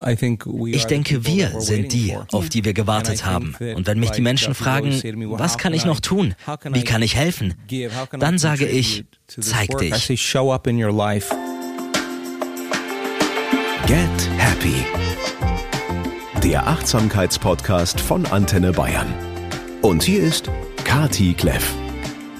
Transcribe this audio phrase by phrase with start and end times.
[0.00, 3.56] Ich denke, wir sind die, auf die wir gewartet haben.
[3.74, 4.92] Und wenn mich die Menschen fragen,
[5.38, 6.34] was kann ich noch tun?
[6.70, 7.54] Wie kann ich helfen?
[8.12, 10.06] Dann sage ich, zeig dich.
[13.86, 14.84] Get Happy.
[16.44, 19.12] Der Achtsamkeitspodcast von Antenne Bayern.
[19.82, 20.50] Und hier ist
[20.84, 21.74] Kati Kleff.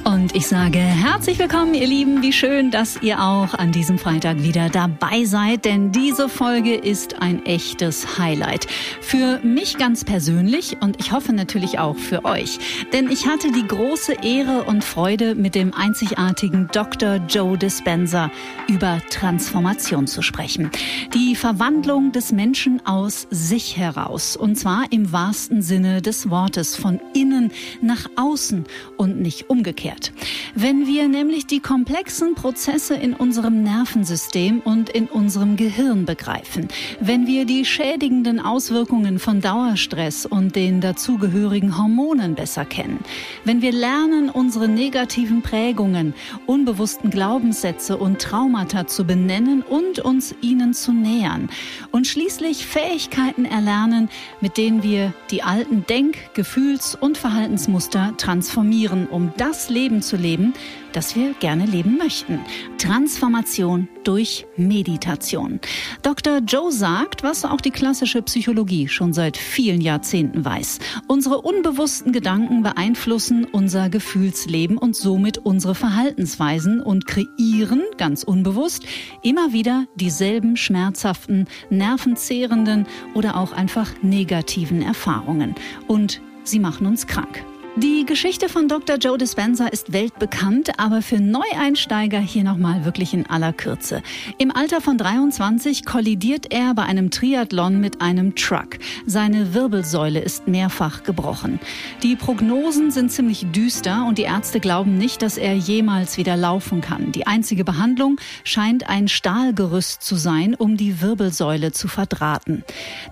[0.08, 2.22] Und ich sage herzlich willkommen, ihr Lieben.
[2.22, 7.20] Wie schön, dass ihr auch an diesem Freitag wieder dabei seid, denn diese Folge ist
[7.20, 8.66] ein echtes Highlight.
[9.02, 12.58] Für mich ganz persönlich und ich hoffe natürlich auch für euch.
[12.94, 17.16] Denn ich hatte die große Ehre und Freude, mit dem einzigartigen Dr.
[17.28, 18.30] Joe Dispenza
[18.66, 20.70] über Transformation zu sprechen.
[21.12, 24.36] Die Verwandlung des Menschen aus sich heraus.
[24.36, 28.64] Und zwar im wahrsten Sinne des Wortes, von innen nach außen
[28.96, 30.12] und nicht umgekehrt erklärt.
[30.54, 36.68] Wenn wir nämlich die komplexen Prozesse in unserem Nervensystem und in unserem Gehirn begreifen,
[37.00, 43.00] wenn wir die schädigenden Auswirkungen von Dauerstress und den dazugehörigen Hormonen besser kennen,
[43.44, 46.14] wenn wir lernen, unsere negativen Prägungen,
[46.46, 51.48] unbewussten Glaubenssätze und Traumata zu benennen und uns ihnen zu nähern
[51.92, 54.08] und schließlich Fähigkeiten erlernen,
[54.40, 60.16] mit denen wir die alten Denk-, Gefühls- und Verhaltensmuster transformieren, um das Leben Leben zu
[60.16, 60.52] leben,
[60.92, 62.40] das wir gerne leben möchten.
[62.76, 65.60] Transformation durch Meditation.
[66.02, 66.40] Dr.
[66.46, 70.80] Joe sagt, was auch die klassische Psychologie schon seit vielen Jahrzehnten weiß.
[71.06, 78.82] Unsere unbewussten Gedanken beeinflussen unser Gefühlsleben und somit unsere Verhaltensweisen und kreieren, ganz unbewusst,
[79.22, 85.54] immer wieder dieselben schmerzhaften, nervenzehrenden oder auch einfach negativen Erfahrungen.
[85.86, 87.42] Und sie machen uns krank.
[87.80, 88.96] Die Geschichte von Dr.
[88.96, 94.02] Joe Dispenza ist weltbekannt, aber für Neueinsteiger hier nochmal wirklich in aller Kürze.
[94.36, 98.78] Im Alter von 23 kollidiert er bei einem Triathlon mit einem Truck.
[99.06, 101.60] Seine Wirbelsäule ist mehrfach gebrochen.
[102.02, 106.80] Die Prognosen sind ziemlich düster und die Ärzte glauben nicht, dass er jemals wieder laufen
[106.80, 107.12] kann.
[107.12, 112.64] Die einzige Behandlung scheint ein Stahlgerüst zu sein, um die Wirbelsäule zu verdrahten.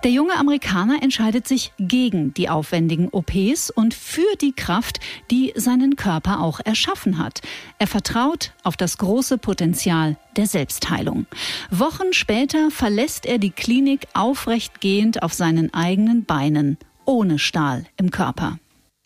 [0.03, 4.99] Der junge Amerikaner entscheidet sich gegen die aufwendigen OPs und für die Kraft,
[5.31, 7.41] die seinen Körper auch erschaffen hat.
[7.79, 11.25] Er vertraut auf das große Potenzial der Selbstheilung.
[11.71, 18.11] Wochen später verlässt er die Klinik aufrecht gehend auf seinen eigenen Beinen, ohne Stahl im
[18.11, 18.59] Körper.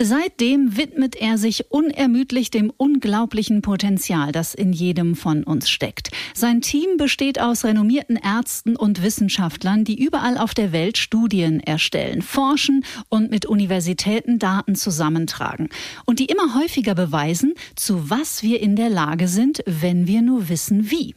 [0.04, 6.10] Seitdem widmet er sich unermüdlich dem unglaublichen Potenzial, das in jedem von uns steckt.
[6.34, 12.24] Sein Team besteht aus renommierten Ärzten und Wissenschaftlern, die überall auf der Welt Studien erstellen,
[12.24, 15.70] forschen und mit Universitäten Daten zusammentragen
[16.08, 20.50] und die immer häufiger beweisen, zu was wir in der Lage sind, wenn wir nur
[20.50, 21.14] wissen wie.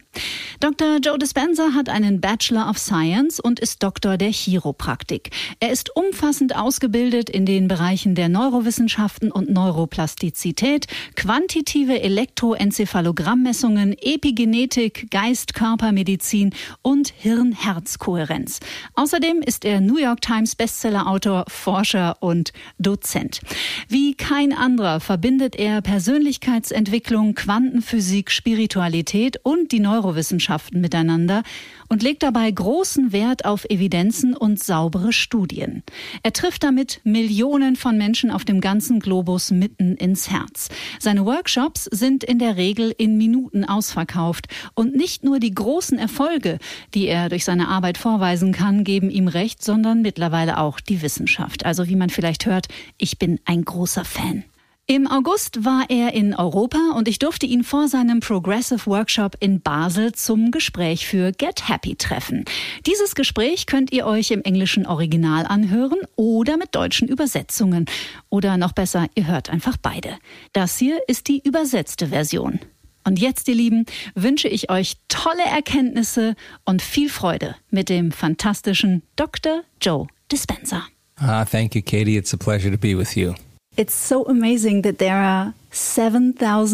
[0.61, 0.99] Dr.
[1.03, 5.31] Joe Dispenza hat einen Bachelor of Science und ist Doktor der Chiropraktik.
[5.61, 10.87] Er ist umfassend ausgebildet in den Bereichen der Neurowissenschaften und Neuroplastizität,
[11.17, 18.61] quantitative Elektroenzephalogrammessungen, Epigenetik, Geist-Körpermedizin und Hirn-Herz-Kohärenz.
[18.95, 23.41] Außerdem ist er New York Times Bestsellerautor, Forscher und Dozent.
[23.89, 31.43] Wie kein anderer verbindet er Persönlichkeitsentwicklung, Quantenphysik, Spiritualität und die Neuro Neurowissenschaften miteinander
[31.89, 35.83] und legt dabei großen Wert auf Evidenzen und saubere Studien.
[36.23, 40.69] Er trifft damit Millionen von Menschen auf dem ganzen Globus mitten ins Herz.
[41.01, 46.59] Seine Workshops sind in der Regel in Minuten ausverkauft und nicht nur die großen Erfolge,
[46.93, 51.65] die er durch seine Arbeit vorweisen kann, geben ihm recht, sondern mittlerweile auch die Wissenschaft.
[51.65, 52.67] Also wie man vielleicht hört,
[52.99, 54.45] ich bin ein großer Fan.
[54.87, 59.62] Im August war er in Europa und ich durfte ihn vor seinem Progressive Workshop in
[59.62, 62.45] Basel zum Gespräch für Get Happy treffen.
[62.84, 67.87] Dieses Gespräch könnt ihr euch im englischen Original anhören oder mit deutschen Übersetzungen.
[68.28, 70.19] Oder noch besser, ihr hört einfach beide.
[70.53, 72.61] Das hier ist die übersetzte Version.
[73.05, 76.37] Und jetzt, ihr Lieben, wünsche ich euch tolle Erkenntnisse
[76.67, 79.62] und viel Freude mit dem fantastischen Dr.
[79.81, 80.82] Joe Dispenza.
[81.17, 82.19] Ah, thank you, Katie.
[82.19, 83.32] It's a pleasure to be with you.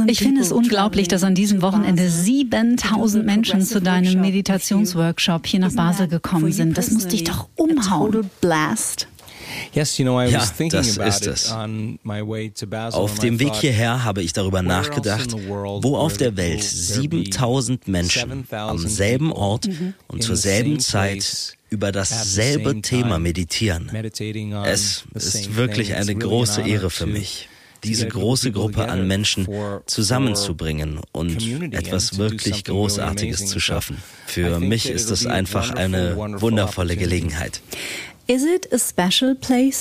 [0.09, 5.73] Ich finde es unglaublich, dass an diesem Wochenende 7000 Menschen zu deinem Meditationsworkshop hier nach
[5.73, 6.77] Basel gekommen sind.
[6.77, 8.31] Das muss dich doch umhauen.
[9.73, 11.53] Yes, you know, I was ja, das ist es.
[11.53, 18.79] Auf dem Weg hierher habe ich darüber nachgedacht, wo auf der Welt 7000 Menschen am
[18.79, 19.95] selben Ort mhm.
[20.09, 23.91] und zur selben Zeit über dasselbe Thema meditieren.
[24.65, 27.49] Es ist wirklich eine große Ehre für mich.
[27.85, 29.49] diese große Gruppe an Menschen
[29.87, 31.41] zusammenzubringen und
[31.73, 33.97] etwas wirklich Großartiges zu schaffen.
[34.27, 37.63] Für mich ist es einfach eine wundervolle Gelegenheit.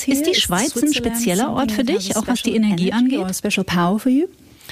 [0.08, 3.20] Ist die Schweiz ein spezieller Ort für dich, auch was die Energie angeht?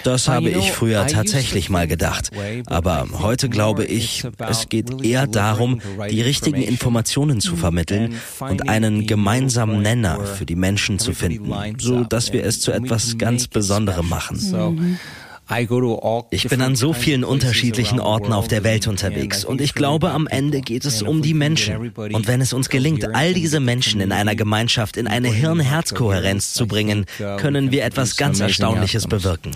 [0.04, 2.32] Das habe ich früher tatsächlich mal gedacht.
[2.66, 9.06] Aber heute glaube ich, es geht eher darum, die richtigen Informationen zu vermitteln und einen
[9.06, 14.10] gemeinsamen Nenner für die Menschen zu finden, so dass wir es zu etwas ganz Besonderem
[14.10, 14.40] machen.
[14.40, 15.00] Mhm.
[15.50, 20.28] Ich bin an so vielen unterschiedlichen Orten auf der Welt unterwegs und ich glaube, am
[20.28, 21.92] Ende geht es um die Menschen.
[21.96, 26.68] Und wenn es uns gelingt, all diese Menschen in einer Gemeinschaft in eine Hirn-Herz-Kohärenz zu
[26.68, 27.06] bringen,
[27.38, 29.52] können wir etwas ganz Erstaunliches bewirken.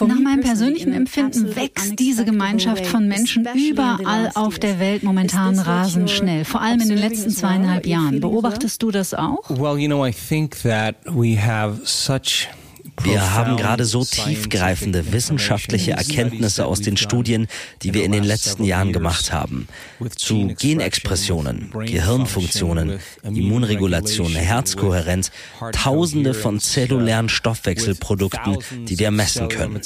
[0.00, 6.10] Nach meinem persönlichen Empfinden wächst diese Gemeinschaft von Menschen überall auf der Welt momentan rasend
[6.10, 8.20] schnell, vor allem in den letzten zweieinhalb Jahren.
[8.20, 9.50] Beobachtest du das auch?
[9.50, 12.46] Well, you know, I think that we have such
[13.02, 17.46] wir haben gerade so tiefgreifende wissenschaftliche Erkenntnisse aus den Studien,
[17.82, 19.68] die wir in den letzten Jahren gemacht haben.
[20.16, 25.30] Zu Genexpressionen, Gehirnfunktionen, Immunregulation, Herzkohärenz,
[25.72, 29.80] tausende von zellulären Stoffwechselprodukten, die wir messen können.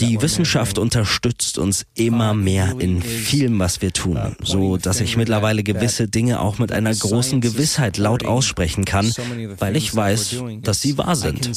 [0.00, 5.62] Die Wissenschaft unterstützt uns immer mehr in vielem, was wir tun, so dass ich mittlerweile
[5.62, 9.12] gewisse Dinge auch mit einer großen Gewissheit laut aussprechen kann,
[9.58, 11.50] weil ich weiß, dass sie wahr sind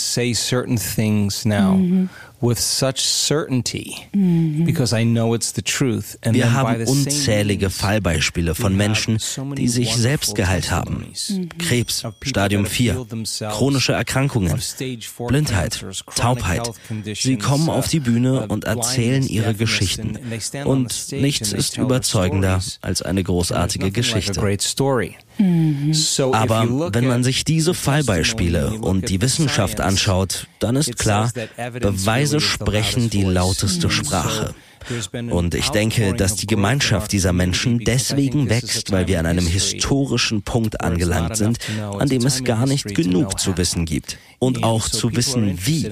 [0.81, 2.07] things now mm-hmm.
[2.41, 4.65] with such certainty mhm.
[4.65, 6.17] because I know it's the truth.
[6.23, 9.19] And Wir haben unzählige Fallbeispiele von Menschen,
[9.55, 11.13] die sich selbst geheilt haben.
[11.29, 11.49] Mhm.
[11.57, 13.05] Krebs, Stadium 4,
[13.51, 14.59] chronische Erkrankungen,
[15.27, 15.85] Blindheit,
[16.15, 16.71] Taubheit.
[17.13, 20.17] Sie kommen auf die Bühne und erzählen ihre Geschichten.
[20.65, 24.41] Und nichts ist überzeugender als eine großartige Geschichte.
[25.39, 31.31] Aber wenn man sich diese Fallbeispiele und die Wissenschaft anschaut, dann ist klar,
[31.79, 34.53] Beweise Weise sprechen die lauteste Sprache.
[35.29, 40.43] Und ich denke, dass die Gemeinschaft dieser Menschen deswegen wächst, weil wir an einem historischen
[40.43, 41.59] Punkt angelangt sind,
[41.99, 45.87] an dem es gar nicht genug zu wissen gibt und auch zu wissen, wie.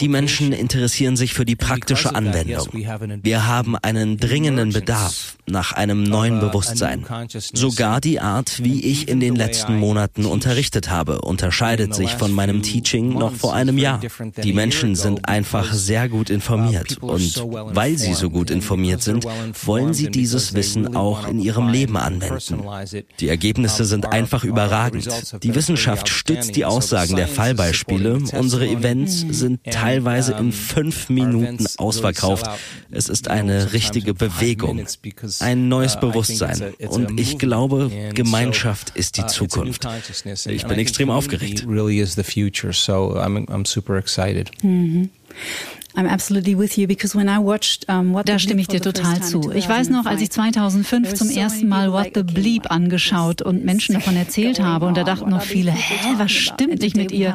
[0.00, 2.68] Die Menschen interessieren sich für die praktische Anwendung.
[3.22, 7.06] Wir haben einen dringenden Bedarf nach einem neuen Bewusstsein.
[7.54, 12.62] Sogar die Art, wie ich in den letzten Monaten unterrichtet habe, unterscheidet sich von meinem
[12.62, 14.00] Teaching noch vor einem Jahr.
[14.42, 17.42] Die Menschen sind einfach sehr gut informiert und
[17.78, 19.24] weil sie so gut informiert sind,
[19.64, 22.64] wollen sie dieses Wissen auch in ihrem Leben anwenden.
[23.20, 25.08] Die Ergebnisse sind einfach überragend.
[25.44, 28.18] Die Wissenschaft stützt die Aussagen der Fallbeispiele.
[28.32, 32.50] Unsere Events sind teilweise in fünf Minuten ausverkauft.
[32.90, 34.84] Es ist eine richtige Bewegung,
[35.38, 36.74] ein neues Bewusstsein.
[36.88, 39.86] Und ich glaube, Gemeinschaft ist die Zukunft.
[40.46, 41.64] Ich bin extrem aufgeregt.
[44.62, 45.10] Mhm.
[48.24, 49.52] Da stimme ich dir total zu.
[49.52, 53.94] Ich weiß noch, als ich 2005 zum ersten Mal What the Bleep angeschaut und Menschen
[53.94, 57.34] davon erzählt habe und da dachten noch viele, hä, was stimmt nicht mit ihr?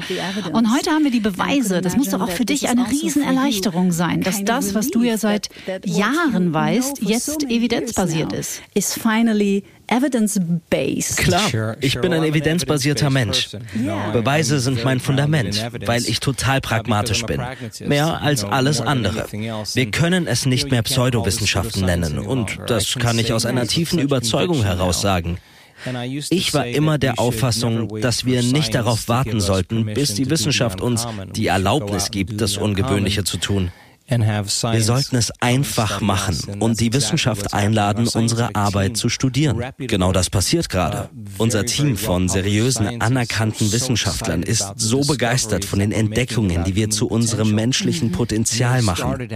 [0.53, 1.81] Und heute haben wir die Beweise.
[1.81, 5.49] Das muss doch auch für dich eine Riesenerleichterung sein, dass das, was du ja seit
[5.85, 8.61] Jahren weißt, jetzt evidenzbasiert ist.
[8.73, 11.17] Is finally evidence-based.
[11.17, 13.49] Klar, ich bin ein evidenzbasierter Mensch.
[14.11, 17.41] Beweise sind mein Fundament, weil ich total pragmatisch bin.
[17.85, 19.25] Mehr als alles andere.
[19.31, 24.63] Wir können es nicht mehr Pseudowissenschaften nennen und das kann ich aus einer tiefen Überzeugung
[24.63, 25.37] heraus sagen.
[26.29, 31.05] Ich war immer der Auffassung, dass wir nicht darauf warten sollten, bis die Wissenschaft uns
[31.35, 33.71] die Erlaubnis gibt, das Ungewöhnliche zu tun.
[34.07, 39.63] Wir sollten es einfach machen und die Wissenschaft einladen, unsere Arbeit zu studieren.
[39.77, 41.09] Genau das passiert gerade.
[41.37, 47.07] Unser Team von seriösen, anerkannten Wissenschaftlern ist so begeistert von den Entdeckungen, die wir zu
[47.07, 49.27] unserem menschlichen Potenzial machen.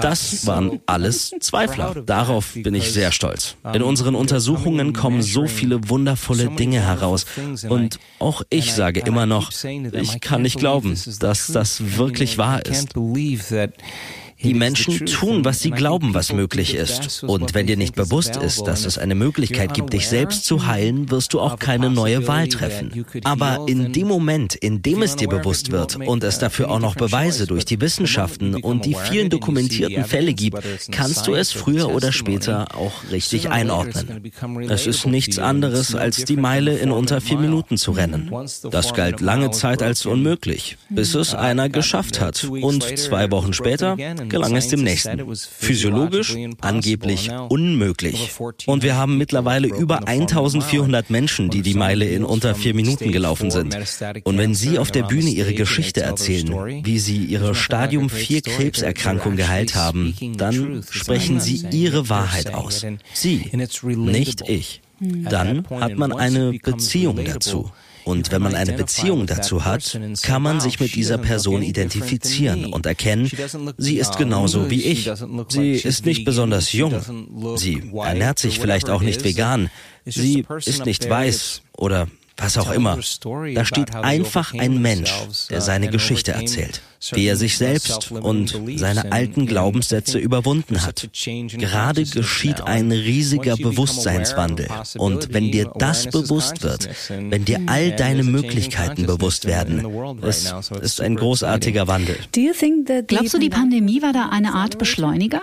[0.00, 1.94] Das waren alles Zweifler.
[2.04, 3.56] Darauf bin ich sehr stolz.
[3.72, 7.26] In unseren Untersuchungen kommen so viele wundervolle Dinge heraus.
[7.68, 9.50] Und auch ich sage immer noch,
[9.92, 12.94] ich kann nicht glauben, dass das wirklich wahr ist.
[14.44, 17.24] Die Menschen tun, was sie glauben, was möglich ist.
[17.24, 21.10] Und wenn dir nicht bewusst ist, dass es eine Möglichkeit gibt, dich selbst zu heilen,
[21.10, 23.06] wirst du auch keine neue Wahl treffen.
[23.24, 26.94] Aber in dem Moment, in dem es dir bewusst wird und es dafür auch noch
[26.94, 30.58] Beweise durch die Wissenschaften und die vielen dokumentierten Fälle gibt,
[30.90, 34.30] kannst du es früher oder später auch richtig einordnen.
[34.68, 38.30] Es ist nichts anderes, als die Meile in unter vier Minuten zu rennen.
[38.70, 42.44] Das galt lange Zeit als unmöglich, bis es einer geschafft hat.
[42.44, 43.96] Und zwei Wochen später
[44.34, 45.22] gelang es dem nächsten.
[45.34, 48.30] Physiologisch angeblich unmöglich.
[48.66, 53.50] Und wir haben mittlerweile über 1400 Menschen, die die Meile in unter vier Minuten gelaufen
[53.50, 53.76] sind.
[54.24, 59.36] Und wenn Sie auf der Bühne Ihre Geschichte erzählen, wie Sie Ihre Stadium 4 Krebserkrankung
[59.36, 62.84] geheilt haben, dann sprechen Sie Ihre Wahrheit aus.
[63.12, 63.50] Sie,
[63.84, 64.80] nicht ich.
[65.00, 67.70] Dann hat man eine Beziehung dazu.
[68.04, 72.86] Und wenn man eine Beziehung dazu hat, kann man sich mit dieser Person identifizieren und
[72.86, 73.30] erkennen,
[73.78, 75.10] sie ist genauso wie ich.
[75.48, 76.94] Sie ist nicht besonders jung.
[77.56, 79.70] Sie ernährt sich vielleicht auch nicht vegan.
[80.04, 82.98] Sie ist nicht weiß oder was auch immer.
[83.54, 85.12] Da steht einfach ein Mensch,
[85.50, 86.82] der seine Geschichte erzählt,
[87.12, 91.08] wie er sich selbst und seine alten Glaubenssätze überwunden hat.
[91.12, 94.68] Gerade geschieht ein riesiger Bewusstseinswandel.
[94.98, 99.84] Und wenn dir das bewusst wird, wenn dir all deine Möglichkeiten bewusst werden,
[100.22, 102.16] es ist ein großartiger Wandel.
[103.06, 105.42] Glaubst du, die Pandemie war da eine Art Beschleuniger?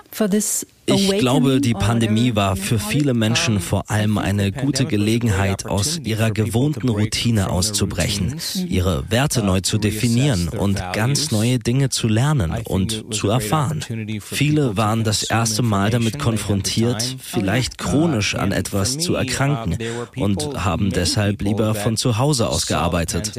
[0.88, 6.32] Ich glaube, die Pandemie war für viele Menschen vor allem eine gute Gelegenheit, aus ihrer
[6.32, 8.36] gewohnten Routine auszubrechen,
[8.68, 13.84] ihre Werte neu zu definieren und ganz neue Dinge zu lernen und zu erfahren.
[14.22, 19.78] Viele waren das erste Mal damit konfrontiert, vielleicht chronisch an etwas zu erkranken
[20.16, 23.34] und haben deshalb lieber von zu Hause aus gearbeitet.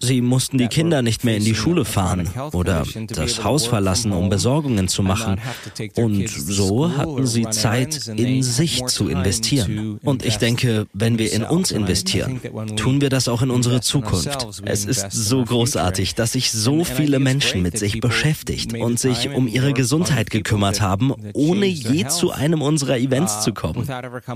[0.00, 4.28] Sie mussten die Kinder nicht mehr in die Schule fahren oder das Haus verlassen, um
[4.28, 5.40] Besorgungen zu machen.
[5.96, 9.98] Und so hatten sie Zeit, in sich zu investieren.
[10.02, 12.40] Und ich denke, wenn wir in uns investieren,
[12.76, 14.46] tun wir das auch in unsere Zukunft.
[14.64, 19.46] Es ist so großartig, dass sich so viele Menschen mit sich beschäftigt und sich um
[19.48, 23.86] ihre Gesundheit gekümmert haben, ohne je zu einem unserer Events zu kommen.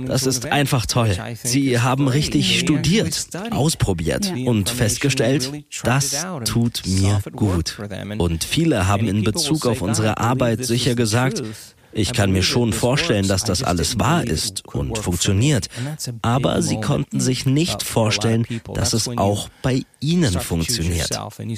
[0.07, 1.17] Das ist einfach toll.
[1.43, 5.51] Sie haben richtig studiert, ausprobiert und festgestellt,
[5.83, 7.79] das tut mir gut.
[8.19, 11.43] Und viele haben in Bezug auf unsere Arbeit sicher gesagt,
[11.93, 15.69] ich kann mir schon vorstellen, dass das alles wahr ist und funktioniert,
[16.23, 21.11] aber sie konnten sich nicht vorstellen, dass es auch bei ihnen funktioniert.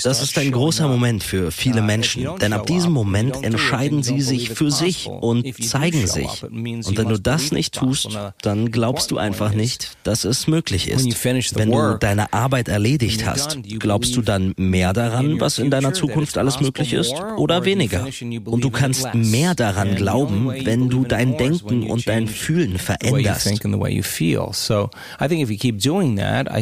[0.02, 4.50] Das ist ein großer Moment für viele Menschen, denn ab diesem Moment entscheiden sie sich
[4.50, 6.42] für sich und zeigen sich.
[6.42, 8.08] Und wenn du das nicht tust,
[8.42, 11.24] dann glaubst du einfach nicht, dass es möglich ist.
[11.54, 16.38] Wenn du deine Arbeit erledigt hast, glaubst du dann mehr daran, was in deiner Zukunft
[16.38, 18.06] alles möglich ist oder weniger?
[18.44, 23.62] Und du kannst mehr daran glauben, wenn du dein Denken und dein Fühlen veränderst.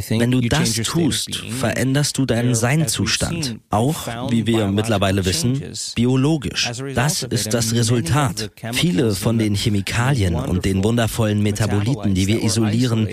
[0.08, 1.67] Wenn du das tust, veränderst
[2.12, 5.62] du deinen Seinzustand, auch, wie wir mittlerweile wissen,
[5.94, 6.70] biologisch.
[6.94, 8.50] Das ist das Resultat.
[8.72, 13.08] Viele von den Chemikalien und den wundervollen Metaboliten, die wir isolieren,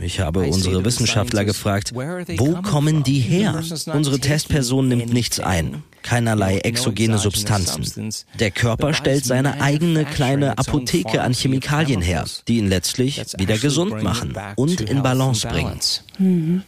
[0.00, 3.62] ich habe unsere Wissenschaftler gefragt, wo kommen die her?
[3.92, 8.10] Unsere Testperson nimmt nichts ein keinerlei exogene Substanzen.
[8.38, 14.02] Der Körper stellt seine eigene kleine Apotheke an Chemikalien her, die ihn letztlich wieder gesund
[14.02, 15.80] machen und in Balance bringen.
[16.18, 16.62] Mhm.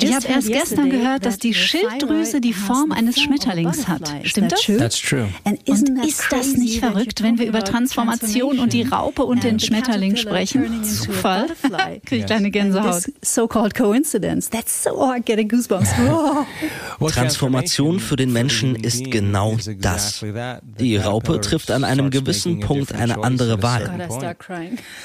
[0.00, 4.12] Ich habe erst gestern gehört, dass die Schilddrüse die Form eines Schmetterlings hat.
[4.24, 4.66] Stimmt das?
[4.66, 5.28] That's true.
[5.44, 10.16] Und ist das nicht verrückt, wenn wir über Transformation und die Raupe und den Schmetterling
[10.16, 10.84] sprechen?
[10.84, 11.46] Zufall?
[12.04, 13.04] Kriege ich kleine Gänsehaut.
[13.22, 14.50] So-called coincidence.
[14.50, 15.88] That's so hard getting goosebumps.
[17.12, 20.24] Transformation für den Menschen ist genau das.
[20.78, 24.08] Die Raupe trifft an einem gewissen Punkt eine andere Wahl.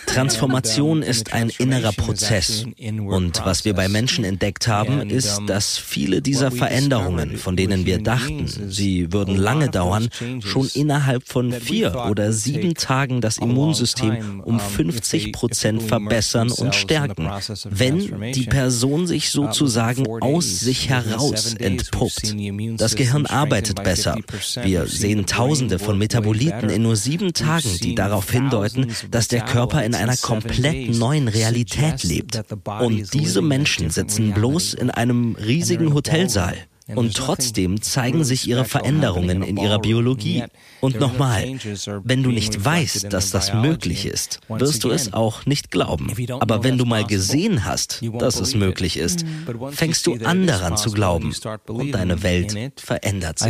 [0.07, 2.65] Transformation ist ein innerer Prozess.
[2.79, 7.85] Und was wir bei Menschen Menschen entdeckt haben, ist, dass viele dieser Veränderungen, von denen
[7.85, 14.41] wir dachten, sie würden lange dauern, schon innerhalb von vier oder sieben Tagen das Immunsystem
[14.43, 17.29] um 50 Prozent verbessern und stärken,
[17.69, 22.35] wenn die Person sich sozusagen aus sich heraus entpuppt.
[22.77, 24.17] Das Gehirn arbeitet besser.
[24.63, 29.83] Wir sehen Tausende von Metaboliten in nur sieben Tagen, die darauf hindeuten, dass der Körper
[29.83, 32.41] in einer komplett neuen Realität lebt.
[32.65, 36.55] Und diese Menschen sitzen sitzen bloß in einem riesigen Hotelsaal.
[36.95, 40.43] Und trotzdem zeigen sich ihre Veränderungen in ihrer Biologie.
[40.81, 41.55] Und nochmal,
[42.03, 46.11] wenn du nicht weißt, dass das möglich ist, wirst du es auch nicht glauben.
[46.41, 49.23] Aber wenn du mal gesehen hast, dass es möglich ist,
[49.71, 51.33] fängst du an daran zu glauben.
[51.67, 53.47] Und deine Welt verändert sich.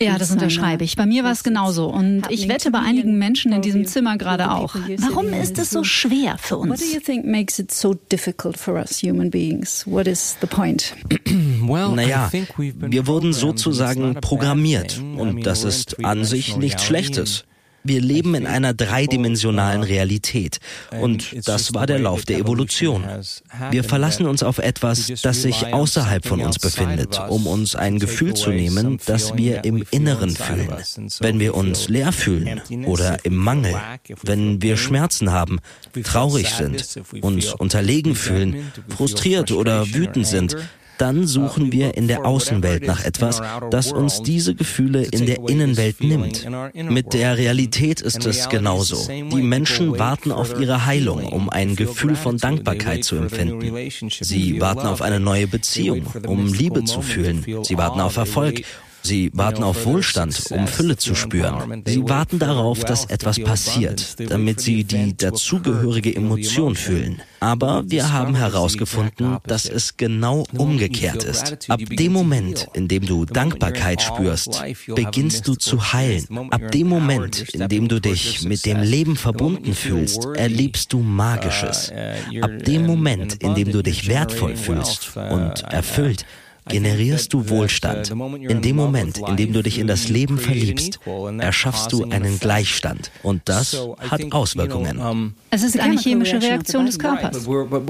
[0.00, 0.96] Ja, das unterschreibe ich.
[0.96, 1.86] Bei mir war es genauso.
[1.86, 4.74] Und ich wette bei einigen Menschen in diesem Zimmer gerade auch.
[4.98, 6.70] Warum ist es so schwer für uns?
[6.70, 9.84] What do you think makes it so difficult for us human beings?
[9.86, 10.94] What is the point?
[11.68, 14.98] Naja, wir wurden sozusagen programmiert.
[14.98, 17.44] Und das ist an sich nichts Schlechtes.
[17.88, 20.58] Wir leben in einer dreidimensionalen Realität
[21.00, 23.02] und das war der Lauf der Evolution.
[23.70, 28.34] Wir verlassen uns auf etwas, das sich außerhalb von uns befindet, um uns ein Gefühl
[28.34, 30.68] zu nehmen, das wir im Inneren fühlen.
[31.20, 33.74] Wenn wir uns leer fühlen oder im Mangel,
[34.22, 35.58] wenn wir Schmerzen haben,
[36.04, 40.56] traurig sind, uns unterlegen fühlen, frustriert oder wütend sind,
[40.98, 43.40] dann suchen wir in der Außenwelt nach etwas,
[43.70, 46.46] das uns diese Gefühle in der Innenwelt nimmt.
[46.74, 49.08] Mit der Realität ist es genauso.
[49.08, 53.90] Die Menschen warten auf ihre Heilung, um ein Gefühl von Dankbarkeit zu empfinden.
[54.08, 57.44] Sie warten auf eine neue Beziehung, um Liebe zu fühlen.
[57.62, 58.64] Sie warten auf Erfolg,
[59.02, 61.82] Sie warten auf Wohlstand, um Fülle zu spüren.
[61.86, 67.22] Sie warten darauf, dass etwas passiert, damit sie die dazugehörige Emotion fühlen.
[67.40, 71.70] Aber wir haben herausgefunden, dass es genau umgekehrt ist.
[71.70, 74.62] Ab dem Moment, in dem du Dankbarkeit spürst,
[74.94, 76.26] beginnst du zu heilen.
[76.50, 81.92] Ab dem Moment, in dem du dich mit dem Leben verbunden fühlst, erlebst du Magisches.
[82.40, 86.24] Ab dem Moment, in dem du dich wertvoll fühlst und erfüllt,
[86.68, 88.10] generierst du Wohlstand.
[88.10, 91.00] In dem Moment, in dem du dich in das Leben verliebst,
[91.38, 93.10] erschaffst du einen Gleichstand.
[93.22, 95.34] Und das hat Auswirkungen.
[95.50, 97.44] Es ist eine chemische Reaktion des Körpers.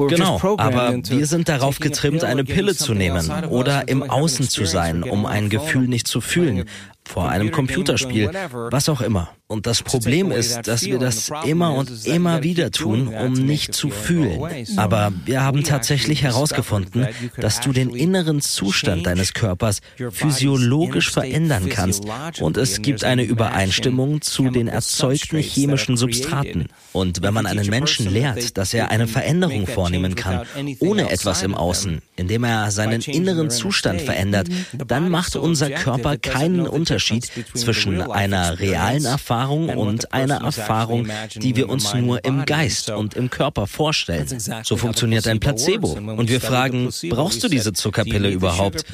[0.08, 5.02] Genau, aber wir sind darauf getrimmt, eine Pille zu nehmen oder im Außen zu sein,
[5.02, 6.64] um ein Gefühl nicht zu fühlen
[7.09, 8.31] vor einem Computerspiel,
[8.71, 9.31] was auch immer.
[9.47, 13.88] Und das Problem ist, dass wir das immer und immer wieder tun, um nicht zu
[13.88, 14.67] fühlen.
[14.77, 22.05] Aber wir haben tatsächlich herausgefunden, dass du den inneren Zustand deines Körpers physiologisch verändern kannst.
[22.41, 26.69] Und es gibt eine Übereinstimmung zu den erzeugten chemischen Substraten.
[26.93, 30.47] Und wenn man einen Menschen lehrt, dass er eine Veränderung vornehmen kann,
[30.81, 34.49] ohne etwas im Außen, indem er seinen inneren Zustand verändert,
[34.87, 41.69] dann macht unser Körper keinen Unterschied zwischen einer realen Erfahrung und eine Erfahrung, die wir
[41.69, 44.27] uns nur im Geist und im Körper vorstellen.
[44.63, 45.93] So funktioniert ein Placebo.
[45.93, 48.85] Und wir fragen, brauchst du diese Zuckerpille überhaupt?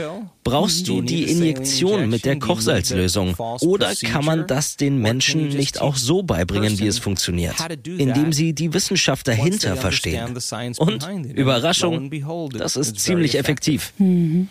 [0.43, 3.35] Brauchst du die Injektion mit der Kochsalzlösung?
[3.61, 7.55] Oder kann man das den Menschen nicht auch so beibringen, wie es funktioniert?
[7.87, 10.37] Indem sie die Wissenschaft dahinter verstehen.
[10.79, 12.11] Und Überraschung,
[12.53, 13.93] das ist ziemlich effektiv.
[13.99, 14.49] Mhm.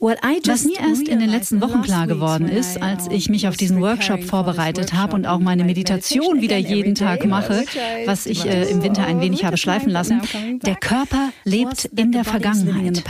[0.00, 3.80] Was mir erst in den letzten Wochen klar geworden ist, als ich mich auf diesen
[3.80, 7.64] Workshop vorbereitet habe und auch meine Meditation wieder jeden Tag mache,
[8.04, 10.20] was ich äh, im Winter ein wenig habe schleifen lassen,
[10.62, 13.02] der Körper lebt in der Vergangenheit.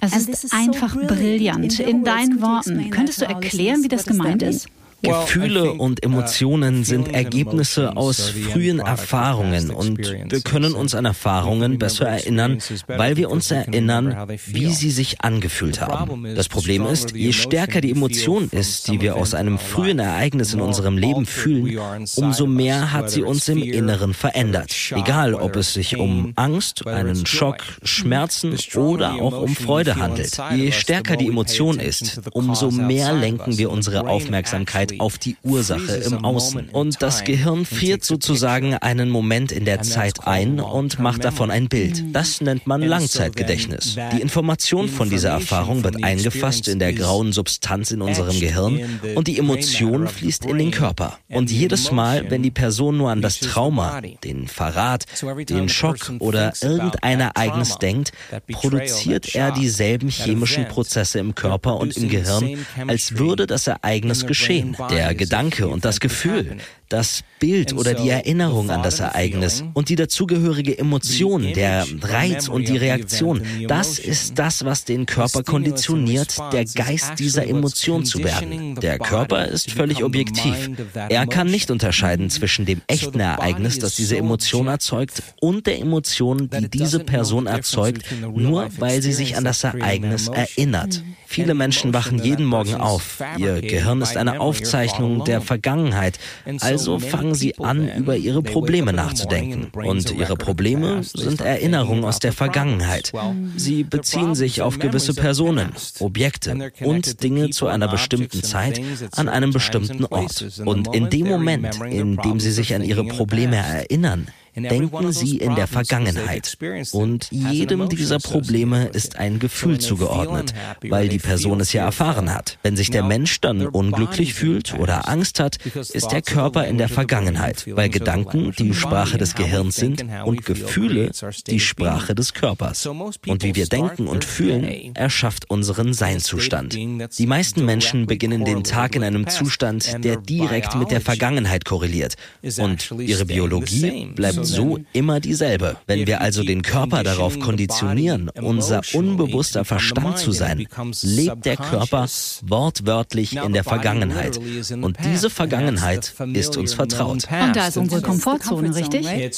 [0.00, 1.78] Es ist einfach brillant.
[1.78, 4.68] In deinen Worten, könntest du erklären, wie das gemeint ist?
[5.00, 12.08] Gefühle und Emotionen sind Ergebnisse aus frühen Erfahrungen und wir können uns an Erfahrungen besser
[12.08, 12.58] erinnern,
[12.88, 16.34] weil wir uns erinnern, wie sie sich angefühlt haben.
[16.34, 20.60] Das Problem ist, je stärker die Emotion ist, die wir aus einem frühen Ereignis in
[20.60, 21.78] unserem Leben fühlen,
[22.16, 24.74] umso mehr hat sie uns im Inneren verändert.
[24.90, 30.38] Egal, ob es sich um Angst, einen Schock, Schmerzen oder auch um Freude handelt.
[30.54, 35.96] Je stärker die Emotion ist, umso mehr lenken wir unsere Aufmerksamkeit Aufmerksamkeit auf die Ursache
[35.96, 36.68] im Außen.
[36.70, 41.68] Und das Gehirn friert sozusagen einen Moment in der Zeit ein und macht davon ein
[41.68, 42.04] Bild.
[42.12, 43.96] Das nennt man Langzeitgedächtnis.
[44.12, 49.28] Die Information von dieser Erfahrung wird eingefasst in der grauen Substanz in unserem Gehirn und
[49.28, 51.18] die Emotion fließt in den Körper.
[51.28, 55.06] Und jedes Mal, wenn die Person nur an das Trauma, den Verrat,
[55.48, 58.12] den Schock oder irgendein Ereignis denkt,
[58.52, 64.77] produziert er dieselben chemischen Prozesse im Körper und im Gehirn, als würde das Ereignis geschehen
[64.90, 66.58] der Gedanke und das Gefühl,
[66.88, 72.68] das Bild oder die Erinnerung an das Ereignis und die dazugehörige Emotion, der Reiz und
[72.68, 78.74] die Reaktion, das ist das, was den Körper konditioniert, der Geist dieser Emotion zu werden.
[78.76, 80.70] Der Körper ist völlig objektiv.
[81.08, 86.50] Er kann nicht unterscheiden zwischen dem echten Ereignis, das diese Emotion erzeugt, und der Emotion,
[86.50, 91.02] die diese Person erzeugt, nur weil sie sich an das Ereignis erinnert.
[91.26, 93.22] Viele Menschen wachen jeden Morgen auf.
[93.36, 96.18] Ihr Gehirn ist eine Aufzeichnung der Vergangenheit.
[96.60, 99.70] Also fangen sie an, über ihre Probleme nachzudenken.
[99.78, 103.12] Und ihre Probleme sind Erinnerungen aus der Vergangenheit.
[103.56, 108.80] Sie beziehen sich auf gewisse Personen, Objekte und Dinge zu einer bestimmten Zeit
[109.12, 110.60] an einem bestimmten Ort.
[110.64, 114.28] Und in dem Moment, in dem sie sich an ihre Probleme erinnern,
[114.62, 116.58] denken sie in der Vergangenheit.
[116.92, 120.54] Und jedem dieser Probleme ist ein Gefühl zugeordnet,
[120.88, 122.58] weil die Person es ja erfahren hat.
[122.62, 125.56] Wenn sich der Mensch dann unglücklich fühlt oder Angst hat,
[125.92, 131.10] ist der Körper in der Vergangenheit, weil Gedanken die Sprache des Gehirns sind und Gefühle
[131.46, 132.86] die Sprache des Körpers.
[132.86, 136.74] Und wie wir denken und fühlen, erschafft unseren Seinzustand.
[136.74, 142.14] Die meisten Menschen beginnen den Tag in einem Zustand, der direkt mit der Vergangenheit korreliert.
[142.58, 145.76] Und ihre Biologie bleibt so immer dieselbe.
[145.86, 150.66] Wenn wir also den Körper darauf konditionieren, unser unbewusster Verstand zu sein,
[151.02, 152.06] lebt der Körper
[152.42, 154.38] wortwörtlich in der Vergangenheit.
[154.38, 157.28] Und diese Vergangenheit ist uns vertraut.
[157.30, 159.06] Und da ist unsere Komfortzone, richtig?
[159.06, 159.30] Yeah.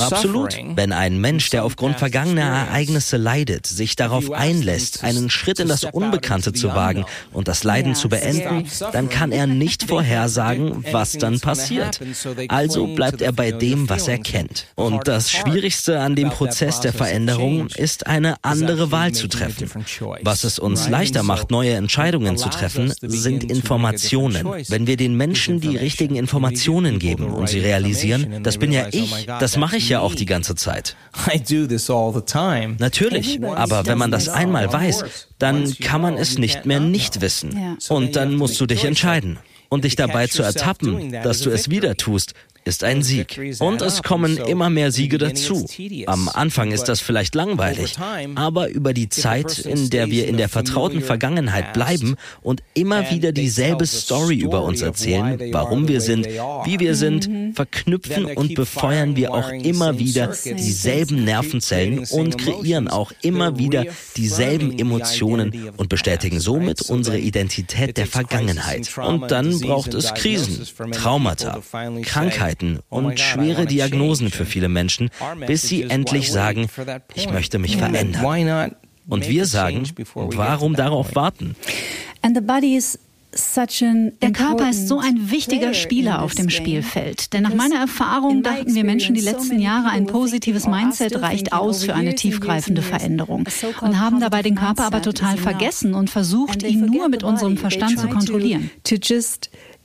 [0.00, 0.56] Absolut.
[0.74, 5.84] Wenn ein Mensch, der aufgrund vergangener Ereignisse leidet, sich darauf einlässt, einen Schritt in das
[5.84, 11.40] Unbekannte zu wagen und das Leiden zu beenden, dann kann er nicht vorhersagen, was dann
[11.40, 12.00] passiert.
[12.48, 14.66] Also bleibt er bei dem, was er kennt.
[14.74, 19.70] Und das Schwierigste an dem Prozess der Veränderung ist eine andere Wahl zu treffen.
[20.22, 24.48] Was es uns leichter macht, neue Entscheidungen zu treffen, sind Informationen.
[24.66, 29.28] Wenn wir den Menschen die richtigen Informationen geben und sie realisieren, das bin ja ich,
[29.38, 30.96] das mache ich ja auch die ganze Zeit.
[32.80, 35.04] Natürlich, aber wenn man das einmal weiß,
[35.38, 37.78] dann kann man es nicht mehr nicht wissen.
[37.88, 39.38] Und dann musst du dich entscheiden.
[39.70, 42.32] Und dich dabei zu ertappen, dass du es wieder tust,
[42.68, 43.40] ist ein Sieg.
[43.58, 45.66] Und es kommen immer mehr Siege dazu.
[46.06, 47.96] Am Anfang ist das vielleicht langweilig,
[48.34, 53.32] aber über die Zeit, in der wir in der vertrauten Vergangenheit bleiben und immer wieder
[53.32, 59.32] dieselbe Story über uns erzählen, warum wir sind, wie wir sind, verknüpfen und befeuern wir
[59.32, 66.82] auch immer wieder dieselben Nervenzellen und kreieren auch immer wieder dieselben Emotionen und bestätigen somit
[66.82, 68.90] unsere Identität der Vergangenheit.
[68.98, 71.60] Und dann braucht es Krisen, Traumata,
[72.02, 75.10] Krankheiten, Krankheiten und schwere Diagnosen für viele Menschen,
[75.46, 76.68] bis sie endlich sagen,
[77.14, 78.74] ich möchte mich verändern.
[79.08, 81.56] Und wir sagen, warum darauf warten?
[82.22, 82.42] Der
[84.32, 87.32] Körper ist so ein wichtiger Spieler auf dem Spielfeld.
[87.32, 91.84] Denn nach meiner Erfahrung dachten wir Menschen die letzten Jahre, ein positives Mindset reicht aus
[91.84, 93.46] für eine tiefgreifende Veränderung.
[93.80, 97.98] Und haben dabei den Körper aber total vergessen und versucht, ihn nur mit unserem Verstand
[97.98, 98.70] zu kontrollieren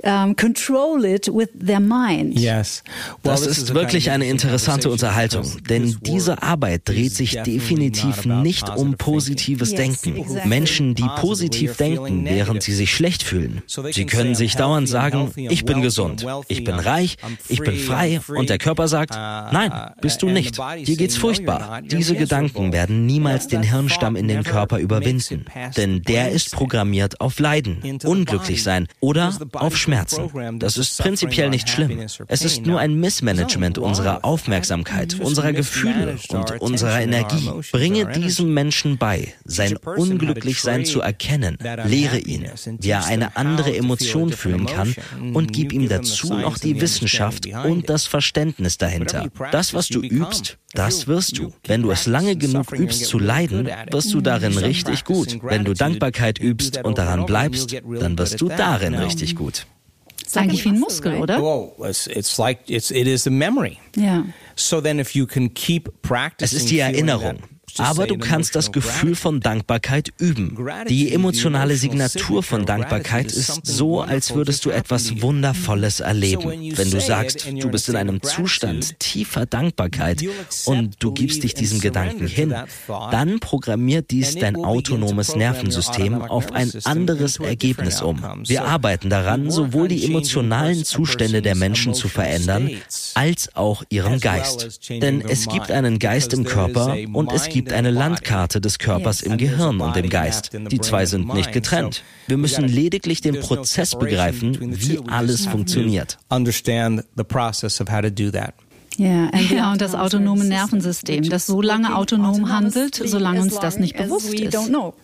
[0.03, 2.37] um, control it with their mind.
[2.37, 2.83] Yes.
[3.23, 9.73] das ist wirklich eine interessante Unterhaltung, denn diese Arbeit dreht sich definitiv nicht um positives
[9.73, 10.25] Denken.
[10.45, 13.61] Menschen, die positiv denken, während sie sich schlecht fühlen.
[13.67, 18.49] Sie können sich dauernd sagen, ich bin gesund, ich bin reich, ich bin frei und
[18.49, 20.57] der Körper sagt, uh, nein, bist du nicht.
[20.85, 21.81] Dir geht's furchtbar.
[21.83, 25.45] Diese Gedanken werden niemals den Hirnstamm in den Körper überwinden,
[25.77, 29.92] denn der ist programmiert auf Leiden, unglücklich sein oder auf Schmerz.
[29.93, 30.60] Schmerzen.
[30.60, 31.99] Das ist prinzipiell nicht schlimm.
[32.27, 37.49] Es ist nur ein Missmanagement unserer Aufmerksamkeit, unserer Gefühle und unserer Energie.
[37.71, 41.58] Bringe diesem Menschen bei, sein Unglücklichsein zu erkennen.
[41.86, 44.95] Lehre ihn, wie er eine andere Emotion fühlen kann
[45.34, 49.29] und gib ihm dazu noch die Wissenschaft und das Verständnis dahinter.
[49.51, 51.53] Das, was du übst, das wirst du.
[51.65, 55.39] Wenn du es lange genug übst zu leiden, wirst du darin richtig gut.
[55.43, 59.67] Wenn du Dankbarkeit übst und daran bleibst, dann wirst du darin richtig gut.
[60.34, 61.43] Ist eigentlich wie ein Muskel, oder?
[61.43, 63.78] Oh, it's, it's like it's it is a memory.
[63.96, 64.26] Ja.
[64.56, 67.38] So then if you can keep practicing, es ist die Erinnerung.
[67.77, 70.57] Aber du kannst das Gefühl von Dankbarkeit üben.
[70.88, 76.73] Die emotionale Signatur von Dankbarkeit ist so, als würdest du etwas Wundervolles erleben.
[76.75, 80.23] Wenn du sagst, du bist in einem Zustand tiefer Dankbarkeit
[80.65, 82.53] und du gibst dich diesem Gedanken hin,
[83.12, 88.21] dann programmiert dies dein autonomes Nervensystem auf ein anderes Ergebnis um.
[88.45, 92.69] Wir arbeiten daran, sowohl die emotionalen Zustände der Menschen zu verändern,
[93.13, 94.89] als auch ihren Geist.
[94.89, 99.38] Denn es gibt einen Geist im Körper und es gibt eine Landkarte des Körpers im
[99.38, 100.52] Gehirn und im Geist.
[100.54, 102.04] Die zwei sind nicht getrennt.
[102.28, 106.17] Wir müssen lediglich den Prozess begreifen, wie alles funktioniert.
[108.97, 113.97] Ja, ja, und das autonome Nervensystem, das so lange autonom handelt, solange uns das nicht
[113.97, 114.56] bewusst ist.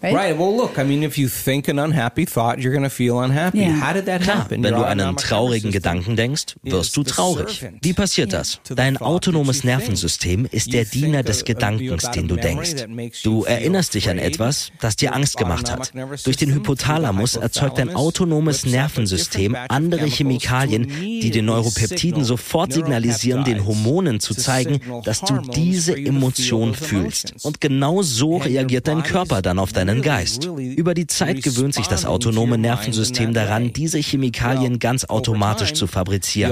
[0.01, 0.37] Right.
[0.37, 3.65] Well, look, I mean, if you think an unhappy thought, you're going to feel unhappy.
[3.65, 4.63] How did that happen?
[4.63, 7.65] Wenn du einen traurigen Gedanken denkst, wirst du traurig.
[7.81, 8.59] Wie passiert das?
[8.75, 12.85] Dein autonomes Nervensystem ist der Diener des Gedankens, den du denkst.
[13.23, 15.91] Du erinnerst dich an etwas, das dir Angst gemacht hat.
[16.25, 23.65] Durch den Hypothalamus erzeugt dein autonomes Nervensystem andere Chemikalien, die den Neuropeptiden sofort signalisieren, den
[23.65, 27.33] Hormon Pheromonen zu zeigen, dass du diese Emotion fühlst.
[27.43, 30.45] Und genau so reagiert dein Körper dann auf deinen Geist.
[30.45, 36.51] Über die Zeit gewöhnt sich das autonome Nervensystem daran, diese Chemikalien ganz automatisch zu fabrizieren.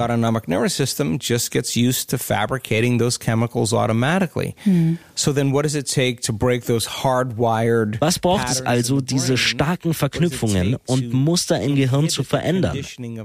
[7.99, 12.77] Was braucht es also, diese starken Verknüpfungen und Muster im Gehirn zu verändern?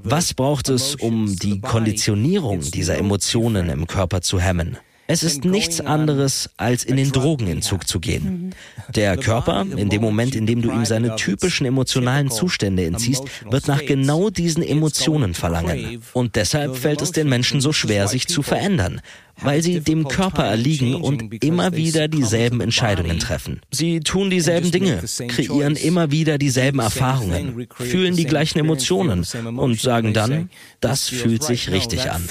[0.03, 4.78] Was braucht es, um die Konditionierung dieser Emotionen im Körper zu hemmen?
[5.09, 8.55] Es ist nichts anderes, als in den Drogenentzug zu gehen.
[8.94, 13.68] Der Körper, in dem Moment, in dem du ihm seine typischen emotionalen Zustände entziehst, wird
[13.68, 16.02] nach genau diesen Emotionen verlangen.
[16.14, 19.02] Und deshalb fällt es den Menschen so schwer, sich zu verändern,
[19.37, 23.61] weil sie dem Körper erliegen und immer wieder dieselben Entscheidungen treffen.
[23.70, 29.26] Sie tun dieselben Dinge, kreieren immer wieder dieselben Erfahrungen, fühlen die gleichen Emotionen
[29.59, 30.48] und sagen dann,
[30.81, 32.22] das fühlt sich richtig an.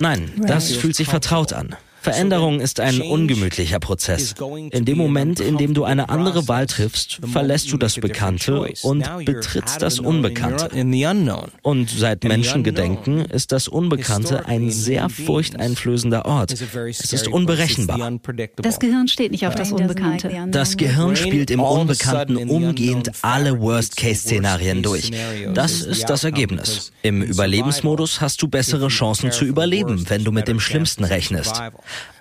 [0.00, 1.76] Nein, das fühlt sich vertraut an.
[2.04, 4.34] Veränderung ist ein ungemütlicher Prozess.
[4.70, 9.08] In dem Moment, in dem du eine andere Wahl triffst, verlässt du das Bekannte und
[9.24, 10.68] betrittst das Unbekannte.
[11.62, 16.52] Und seit Menschengedenken ist das Unbekannte ein sehr furchteinflößender Ort.
[16.52, 18.12] Es ist unberechenbar.
[18.56, 20.30] Das Gehirn steht nicht auf das Unbekannte.
[20.50, 25.10] Das Gehirn spielt im Unbekannten umgehend alle Worst-Case-Szenarien durch.
[25.54, 26.92] Das ist das Ergebnis.
[27.00, 31.62] Im Überlebensmodus hast du bessere Chancen zu überleben, wenn du mit dem Schlimmsten rechnest.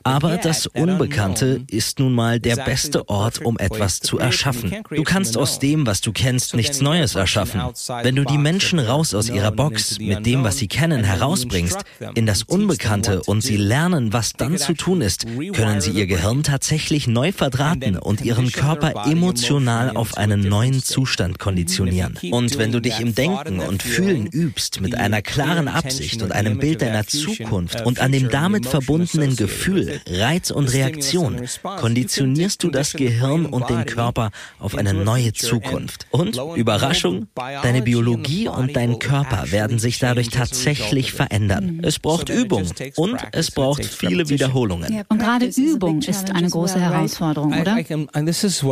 [0.04, 4.84] Aber das Unbekannte ist nun mal der beste Ort, um etwas zu erschaffen.
[4.90, 7.62] Du kannst aus dem, was du kennst, nichts Neues erschaffen.
[8.02, 11.78] Wenn du die Menschen raus aus ihrer Box mit dem, was sie kennen, herausbringst,
[12.16, 16.44] in das Unbekannte und sie lernen, was dann zu tun ist, können sie ihr Gehirn
[16.44, 22.20] tatsächlich neu verdrahten und ihren Körper emotional auf einen neuen Zustand konditionieren.
[22.30, 26.58] Und wenn du dich im Denken und Fühlen übst mit einer klaren Absicht und einem
[26.58, 31.42] Bild deiner Zukunft und an dem damit verbundenen Gefühl, Gefühl, Reiz und Reaktion
[31.78, 36.06] konditionierst du das Gehirn und den Körper auf eine neue Zukunft.
[36.12, 41.80] Und Überraschung, deine Biologie und dein Körper werden sich dadurch tatsächlich verändern.
[41.82, 42.66] Es braucht Übung
[42.98, 45.04] und es braucht viele Wiederholungen.
[45.08, 47.78] Und gerade Übung ist eine große Herausforderung, oder?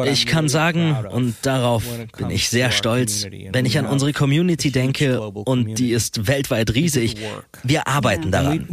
[0.06, 1.86] Ich kann sagen, und darauf
[2.18, 7.16] bin ich sehr stolz, wenn ich an unsere Community denke, und die ist weltweit riesig,
[7.64, 8.68] wir arbeiten daran.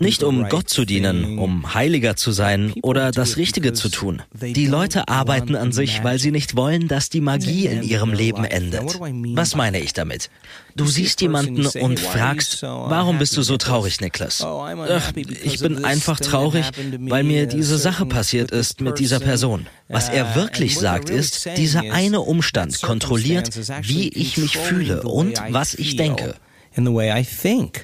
[0.00, 4.22] Nicht um Gott zu dienen, um heiliger zu sein oder das Richtige zu tun.
[4.40, 8.44] Die Leute arbeiten an sich, weil sie nicht wollen, dass die Magie in ihrem Leben
[8.44, 8.98] endet.
[9.34, 10.30] Was meine ich damit?
[10.76, 14.42] Du siehst jemanden und fragst, warum bist du so traurig, Niklas?
[14.42, 16.66] Ach, ich bin einfach traurig,
[17.00, 19.66] weil mir diese Sache passiert ist mit dieser Person.
[19.88, 23.50] Was er wirklich sagt ist, dieser eine Umstand kontrolliert,
[23.82, 26.34] wie ich mich fühle und was ich denke.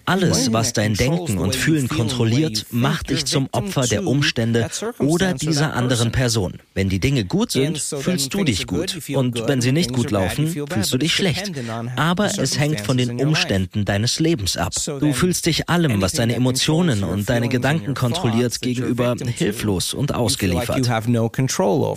[0.05, 4.69] Alles, was dein Denken und Fühlen kontrolliert, macht dich zum Opfer der Umstände
[4.99, 6.61] oder dieser anderen Person.
[6.75, 8.99] Wenn die Dinge gut sind, fühlst du dich gut.
[9.15, 11.53] Und wenn sie nicht gut laufen, fühlst du dich schlecht.
[11.97, 14.73] Aber es hängt von den Umständen deines Lebens ab.
[15.01, 20.89] Du fühlst dich allem, was deine Emotionen und deine Gedanken kontrolliert, gegenüber hilflos und ausgeliefert.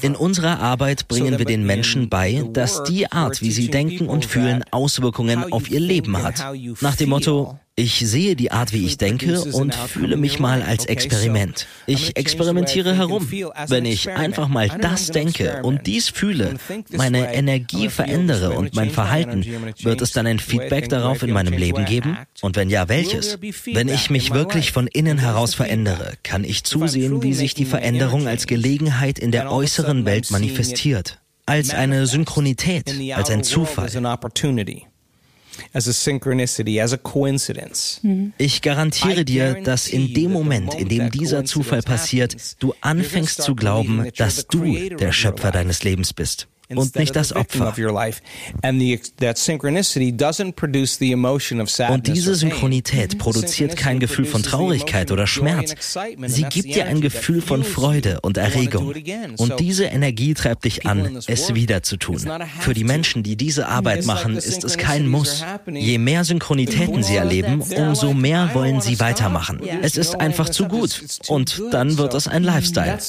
[0.01, 4.25] In unserer Arbeit bringen wir den Menschen bei, dass die Art, wie sie denken und
[4.25, 6.43] fühlen, Auswirkungen auf ihr Leben hat.
[6.81, 10.85] Nach dem Motto, ich sehe die Art, wie ich denke und fühle mich mal als
[10.85, 11.65] Experiment.
[11.87, 13.25] Ich experimentiere herum.
[13.67, 16.55] Wenn ich einfach mal das denke und dies fühle,
[16.91, 19.45] meine Energie verändere und mein Verhalten,
[19.81, 22.17] wird es dann ein Feedback darauf in meinem Leben geben?
[22.41, 23.39] Und wenn ja, welches?
[23.65, 28.27] Wenn ich mich wirklich von innen heraus verändere, kann ich zusehen, wie sich die Veränderung
[28.27, 31.19] als Gelegenheit in der äußeren Welt manifestiert.
[31.45, 33.89] Als eine Synchronität, als ein Zufall
[35.73, 37.99] as a synchronicity, as a coincidence.
[38.03, 38.33] Mhm.
[38.37, 43.55] Ich garantiere dir, dass in dem Moment, in dem dieser Zufall passiert, du anfängst zu
[43.55, 47.73] glauben, dass du der Schöpfer deines Lebens bist und nicht das Opfer.
[51.89, 55.75] Und diese Synchronität produziert kein Gefühl von Traurigkeit oder Schmerz.
[56.27, 58.93] Sie gibt dir ein Gefühl von Freude und Erregung.
[59.37, 62.19] Und diese Energie treibt dich an, es wieder zu tun.
[62.59, 65.43] Für die Menschen, die diese Arbeit machen, ist es kein Muss.
[65.71, 69.61] Je mehr Synchronitäten sie erleben, umso mehr wollen sie weitermachen.
[69.81, 71.01] Es ist einfach zu gut.
[71.27, 72.99] Und dann wird es ein Lifestyle.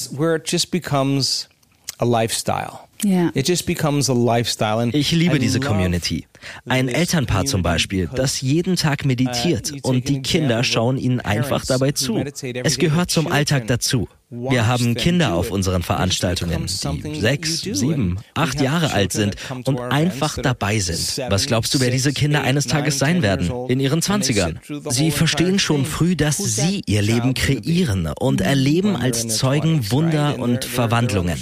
[4.93, 6.27] Ich liebe diese Community.
[6.67, 11.65] Ein Elternpaar zum Beispiel, das jeden Tag meditiert uh, und die Kinder schauen ihnen einfach
[11.65, 12.17] dabei zu.
[12.63, 14.07] Es gehört zum Alltag dazu.
[14.33, 16.67] Wir haben Kinder auf unseren Veranstaltungen,
[17.03, 21.21] die sechs, sieben, acht Jahre alt sind und einfach dabei sind.
[21.29, 23.51] Was glaubst du, wer diese Kinder eines Tages sein werden?
[23.67, 24.61] In ihren Zwanzigern.
[24.89, 30.63] Sie verstehen schon früh, dass sie ihr Leben kreieren und erleben als Zeugen Wunder und
[30.63, 31.37] Verwandlungen.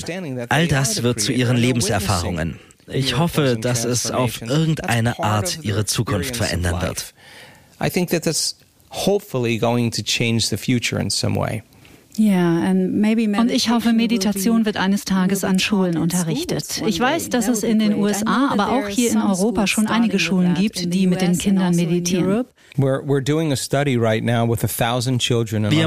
[0.49, 2.59] All das wird zu ihren Lebenserfahrungen.
[2.87, 7.13] Ich hoffe, dass es auf irgendeine Art ihre Zukunft verändern wird.
[7.79, 8.55] I think that that's
[8.89, 11.61] hopefully going to change the future in some way.
[12.19, 16.81] Und ich hoffe, Meditation wird eines Tages an Schulen unterrichtet.
[16.85, 20.53] Ich weiß, dass es in den USA, aber auch hier in Europa schon einige Schulen
[20.53, 22.45] gibt, die mit den Kindern also meditieren.
[22.75, 23.01] Wir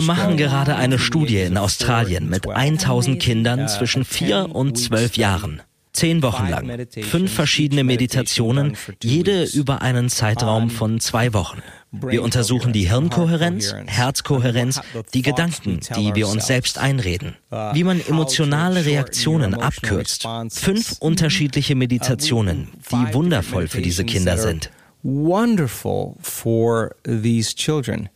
[0.03, 5.63] machen gerade eine Studie in Australien mit 1000 Kindern zwischen 4 und 12 Jahren.
[5.93, 6.87] Zehn Wochen lang.
[7.03, 11.63] Fünf verschiedene Meditationen, jede über einen Zeitraum von zwei Wochen.
[11.91, 14.81] Wir untersuchen die Hirnkohärenz, Herzkohärenz,
[15.13, 17.37] die Gedanken, die wir uns selbst einreden,
[17.75, 20.27] wie man emotionale Reaktionen abkürzt.
[20.51, 24.71] Fünf unterschiedliche Meditationen, die wundervoll für diese Kinder sind.
[25.03, 28.09] Wonderful for these children.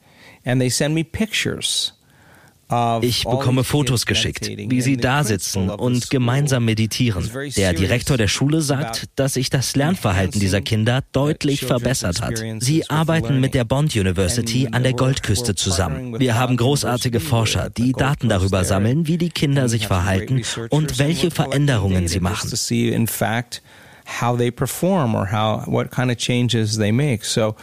[0.44, 1.95] And they send me pictures
[3.02, 7.30] ich bekomme Fotos geschickt, wie sie da sitzen und gemeinsam meditieren.
[7.56, 12.42] Der Direktor der Schule sagt, dass sich das Lernverhalten dieser Kinder deutlich verbessert hat.
[12.60, 16.18] Sie arbeiten mit der Bond University an der Goldküste zusammen.
[16.18, 21.30] Wir haben großartige Forscher, die Daten darüber sammeln, wie die Kinder sich verhalten und welche
[21.30, 22.50] Veränderungen sie machen.
[24.06, 27.24] how they perform or how what kind of changes they make.
[27.24, 27.56] So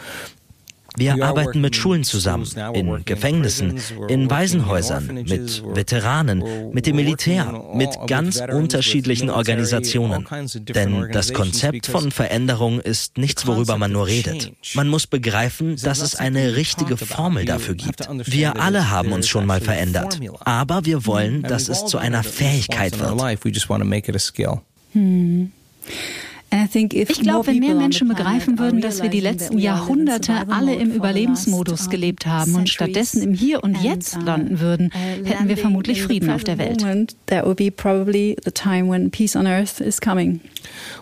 [0.96, 7.90] wir arbeiten mit Schulen zusammen, in Gefängnissen, in Waisenhäusern, mit Veteranen, mit dem Militär, mit
[8.06, 10.26] ganz unterschiedlichen Organisationen.
[10.54, 14.52] Denn das Konzept von Veränderung ist nichts, worüber man nur redet.
[14.74, 18.08] Man muss begreifen, dass es eine richtige Formel dafür gibt.
[18.26, 22.98] Wir alle haben uns schon mal verändert, aber wir wollen, dass es zu einer Fähigkeit
[22.98, 23.10] wird.
[24.92, 25.52] Hm.
[26.50, 31.90] Ich glaube, wenn mehr Menschen begreifen würden, dass wir die letzten Jahrhunderte alle im Überlebensmodus
[31.90, 34.90] gelebt haben und stattdessen im Hier und Jetzt landen würden,
[35.24, 36.84] hätten wir vermutlich Frieden auf der Welt.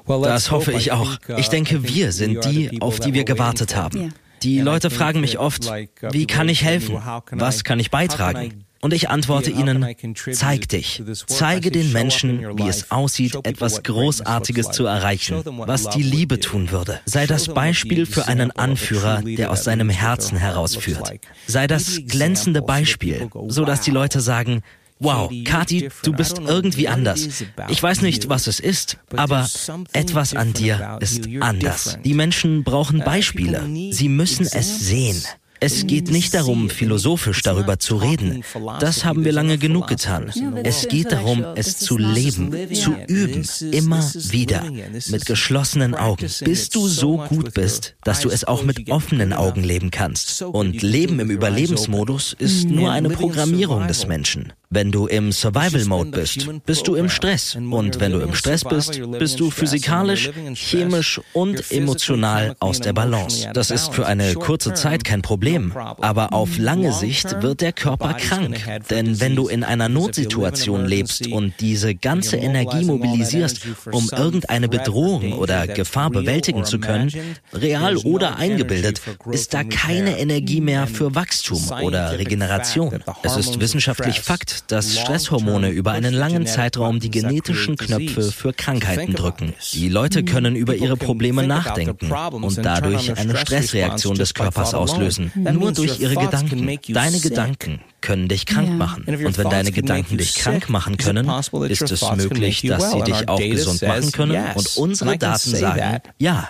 [0.06, 1.18] Das hoffe ich auch.
[1.36, 4.12] Ich denke, wir sind die, auf die wir gewartet haben.
[4.42, 5.70] Die Leute fragen mich oft,
[6.10, 6.98] wie kann ich helfen?
[7.32, 8.64] Was kann ich beitragen?
[8.82, 9.86] Und ich antworte ihnen,
[10.32, 16.40] zeig dich, zeige den Menschen, wie es aussieht, etwas Großartiges zu erreichen, was die Liebe
[16.40, 17.00] tun würde.
[17.04, 21.12] Sei das Beispiel für einen Anführer, der aus seinem Herzen herausführt.
[21.46, 24.62] Sei das glänzende Beispiel, so dass die Leute sagen,
[24.98, 27.26] Wow, Kati, du bist irgendwie anders.
[27.68, 29.48] Ich weiß nicht, was es ist, aber
[29.92, 31.98] etwas an dir ist anders.
[32.04, 33.68] Die Menschen brauchen Beispiele.
[33.90, 35.20] Sie müssen es sehen.
[35.64, 38.42] Es geht nicht darum, philosophisch darüber zu reden.
[38.80, 40.32] Das haben wir lange genug getan.
[40.64, 44.64] Es geht darum, es zu leben, zu üben, immer wieder,
[45.08, 49.62] mit geschlossenen Augen, bis du so gut bist, dass du es auch mit offenen Augen
[49.62, 50.42] leben kannst.
[50.42, 54.52] Und Leben im Überlebensmodus ist nur eine Programmierung des Menschen.
[54.74, 57.54] Wenn du im Survival Mode bist, bist du im Stress.
[57.56, 63.50] Und wenn du im Stress bist, bist du physikalisch, chemisch und emotional aus der Balance.
[63.52, 65.76] Das ist für eine kurze Zeit kein Problem.
[65.76, 68.58] Aber auf lange Sicht wird der Körper krank.
[68.88, 75.34] Denn wenn du in einer Notsituation lebst und diese ganze Energie mobilisierst, um irgendeine Bedrohung
[75.34, 77.12] oder Gefahr bewältigen zu können,
[77.52, 83.04] real oder eingebildet, ist da keine Energie mehr für Wachstum oder Regeneration.
[83.22, 89.14] Es ist wissenschaftlich Fakt, dass Stresshormone über einen langen Zeitraum die genetischen Knöpfe für Krankheiten
[89.14, 89.54] drücken.
[89.72, 95.32] Die Leute können über ihre Probleme nachdenken und dadurch eine Stressreaktion des Körpers auslösen.
[95.34, 96.78] Nur durch ihre Gedanken.
[96.88, 99.04] Deine Gedanken können dich krank machen.
[99.04, 101.28] Und wenn deine Gedanken dich krank machen können,
[101.68, 104.44] ist es möglich, dass sie dich auch gesund machen können.
[104.54, 106.48] Und unsere Daten sagen, ja.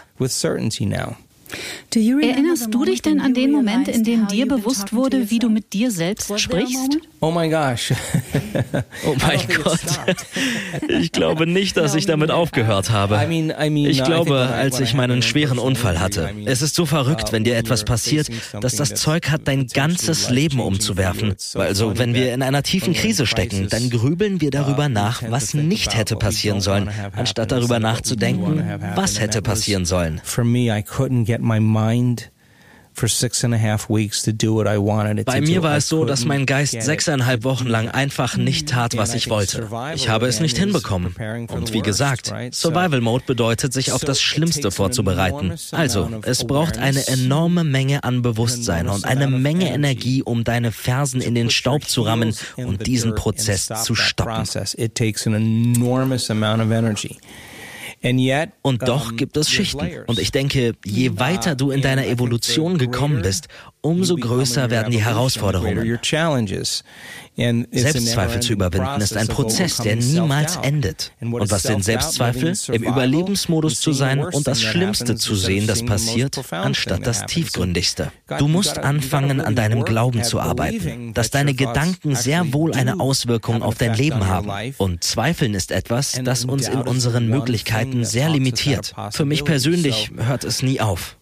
[1.94, 5.72] Erinnerst du dich denn an den Moment, in dem dir bewusst wurde, wie du mit
[5.72, 6.98] dir selbst sprichst?
[7.20, 7.92] Oh my gosh.
[9.06, 9.80] oh mein Gott.
[10.88, 13.20] Ich glaube nicht, dass ich damit aufgehört habe.
[13.74, 16.30] Ich glaube, als ich meinen schweren Unfall hatte.
[16.46, 18.28] Es ist so verrückt, wenn dir etwas passiert,
[18.60, 21.34] dass das Zeug hat, dein ganzes Leben umzuwerfen.
[21.54, 25.96] Also, wenn wir in einer tiefen Krise stecken, dann grübeln wir darüber nach, was nicht
[25.96, 30.20] hätte passieren sollen, anstatt darüber nachzudenken, was hätte passieren sollen.
[30.24, 32.30] For me, I couldn't get my mind
[35.24, 39.14] Bei mir war es so, dass mein Geist sechseinhalb Wochen lang einfach nicht tat, was
[39.14, 39.68] ich wollte.
[39.94, 41.14] Ich habe es nicht hinbekommen.
[41.48, 45.54] Und wie gesagt, Survival Mode bedeutet, sich auf das Schlimmste vorzubereiten.
[45.72, 51.20] Also, es braucht eine enorme Menge an Bewusstsein und eine Menge Energie, um deine Fersen
[51.20, 54.44] in den Staub zu rammen und diesen Prozess zu stoppen.
[58.62, 59.88] Und doch gibt es Schichten.
[60.06, 63.48] Und ich denke, je weiter du in deiner Evolution gekommen bist,
[63.82, 65.98] umso größer werden die Herausforderungen.
[67.72, 71.12] Selbstzweifel zu überwinden ist ein Prozess, der niemals endet.
[71.20, 72.54] Und was sind Selbstzweifel?
[72.72, 78.12] Im Überlebensmodus zu sein und das Schlimmste zu sehen, das passiert, anstatt das Tiefgründigste.
[78.38, 83.62] Du musst anfangen, an deinem Glauben zu arbeiten, dass deine Gedanken sehr wohl eine Auswirkung
[83.62, 84.74] auf dein Leben haben.
[84.78, 88.94] Und Zweifeln ist etwas, das uns in unseren Möglichkeiten sehr limitiert.
[89.10, 91.16] Für mich persönlich hört es nie auf.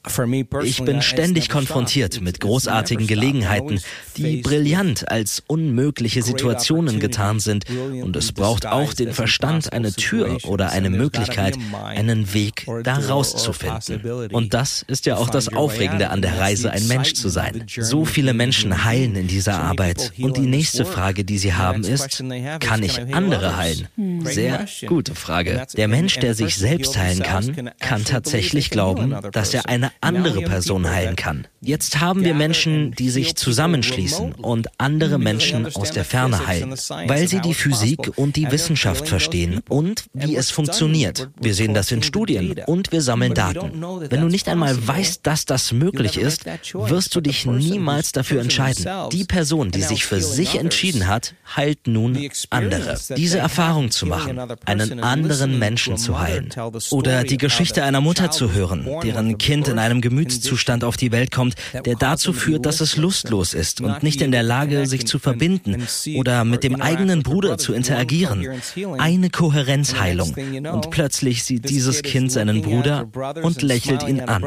[0.64, 3.80] Ich bin ständig konfrontiert mit großartigen Gelegenheiten,
[4.16, 7.64] die brillant als unmögliche Situationen getan sind.
[8.03, 14.30] Und es braucht auch den Verstand, eine Tür oder eine Möglichkeit, einen Weg da rauszufinden.
[14.32, 17.66] Und das ist ja auch das Aufregende an der Reise, ein Mensch zu sein.
[17.68, 20.12] So viele Menschen heilen in dieser Arbeit.
[20.20, 22.24] Und die nächste Frage, die sie haben, ist,
[22.59, 23.86] kann ich andere heilen?
[24.24, 25.66] Sehr gute Frage.
[25.76, 30.90] Der Mensch, der sich selbst heilen kann, kann tatsächlich glauben, dass er eine andere Person
[30.90, 31.46] heilen kann.
[31.61, 36.74] Jetzt haben wir Menschen, die sich zusammenschließen und andere Menschen aus der Ferne heilen,
[37.07, 41.28] weil sie die Physik und die Wissenschaft verstehen und wie es funktioniert.
[41.38, 43.82] Wir sehen das in Studien und wir sammeln Daten.
[44.09, 48.86] Wenn du nicht einmal weißt, dass das möglich ist, wirst du dich niemals dafür entscheiden.
[49.12, 52.99] Die Person, die sich für sich entschieden hat, heilt nun andere.
[53.18, 56.49] Diese Erfahrung zu machen, einen anderen Menschen zu heilen.
[56.91, 61.32] Oder die Geschichte einer Mutter zu hören, deren Kind in einem Gemütszustand auf die Welt
[61.32, 65.18] kommt, der dazu führt, dass es lustlos ist und nicht in der Lage, sich zu
[65.18, 68.47] verbinden oder mit dem eigenen Bruder zu interagieren.
[68.99, 70.35] Eine Kohärenzheilung.
[70.72, 73.09] Und plötzlich sieht dieses Kind seinen Bruder
[73.43, 74.43] und lächelt ihn an.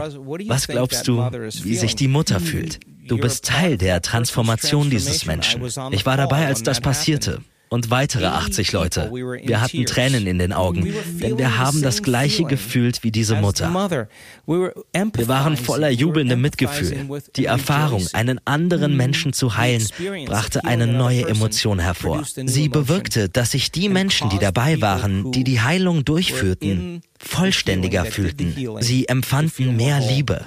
[0.48, 2.80] Was glaubst du, wie sich die Mutter fühlt?
[3.08, 5.64] Du bist Teil der Transformation dieses Menschen.
[5.92, 7.42] Ich war dabei, als das passierte
[7.74, 9.12] und weitere 80 Leute.
[9.12, 13.68] Wir hatten Tränen in den Augen, denn wir haben das gleiche gefühlt wie diese Mutter.
[14.46, 17.10] Wir waren voller jubelndem Mitgefühl.
[17.36, 19.88] Die Erfahrung, einen anderen Menschen zu heilen,
[20.28, 22.24] brachte eine neue Emotion hervor.
[22.46, 28.56] Sie bewirkte, dass sich die Menschen, die dabei waren, die die Heilung durchführten, vollständiger fühlten.
[28.82, 30.46] Sie empfanden mehr Liebe.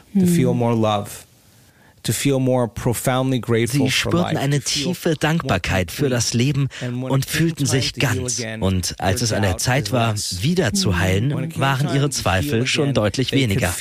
[3.72, 6.68] Sie spürten eine tiefe Dankbarkeit für das Leben
[7.02, 8.42] und fühlten sich ganz.
[8.60, 13.32] Und als es an der Zeit war, wieder zu heilen, waren ihre Zweifel schon deutlich
[13.32, 13.72] weniger.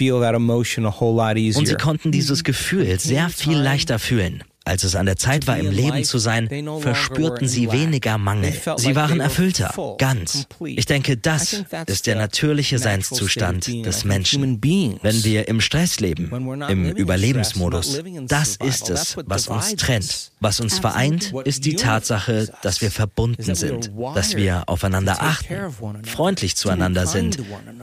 [1.58, 4.44] Und sie konnten dieses Gefühl sehr viel leichter fühlen.
[4.68, 6.50] Als es an der Zeit war, im Leben zu sein,
[6.80, 8.52] verspürten sie weniger Mangel.
[8.78, 10.48] Sie waren erfüllter, ganz.
[10.66, 14.60] Ich denke, das ist der natürliche Seinszustand des Menschen.
[14.64, 16.32] Wenn wir im Stress leben,
[16.68, 20.32] im Überlebensmodus, das ist es, was uns trennt.
[20.40, 25.56] Was uns vereint, ist die Tatsache, dass wir verbunden sind, dass wir aufeinander achten,
[26.04, 27.38] freundlich zueinander sind,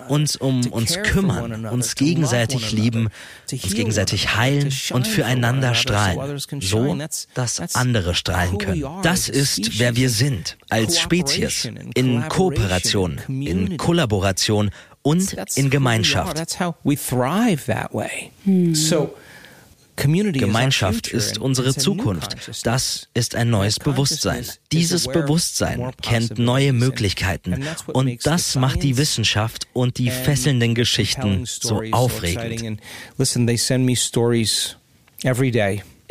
[0.08, 3.08] uns um uns kümmern, uns gegenseitig lieben,
[3.50, 6.40] uns gegenseitig heilen und füreinander strahlen
[6.72, 6.96] so,
[7.34, 8.84] dass andere strahlen können.
[9.02, 14.70] Das ist, wer wir sind, als Spezies, in Kooperation, in Kollaboration
[15.02, 16.58] und in Gemeinschaft.
[19.96, 22.36] Gemeinschaft ist unsere Zukunft.
[22.64, 24.46] Das ist ein neues Bewusstsein.
[24.72, 27.64] Dieses Bewusstsein kennt neue Möglichkeiten.
[27.92, 32.80] Und das macht die Wissenschaft und die fesselnden Geschichten so aufregend.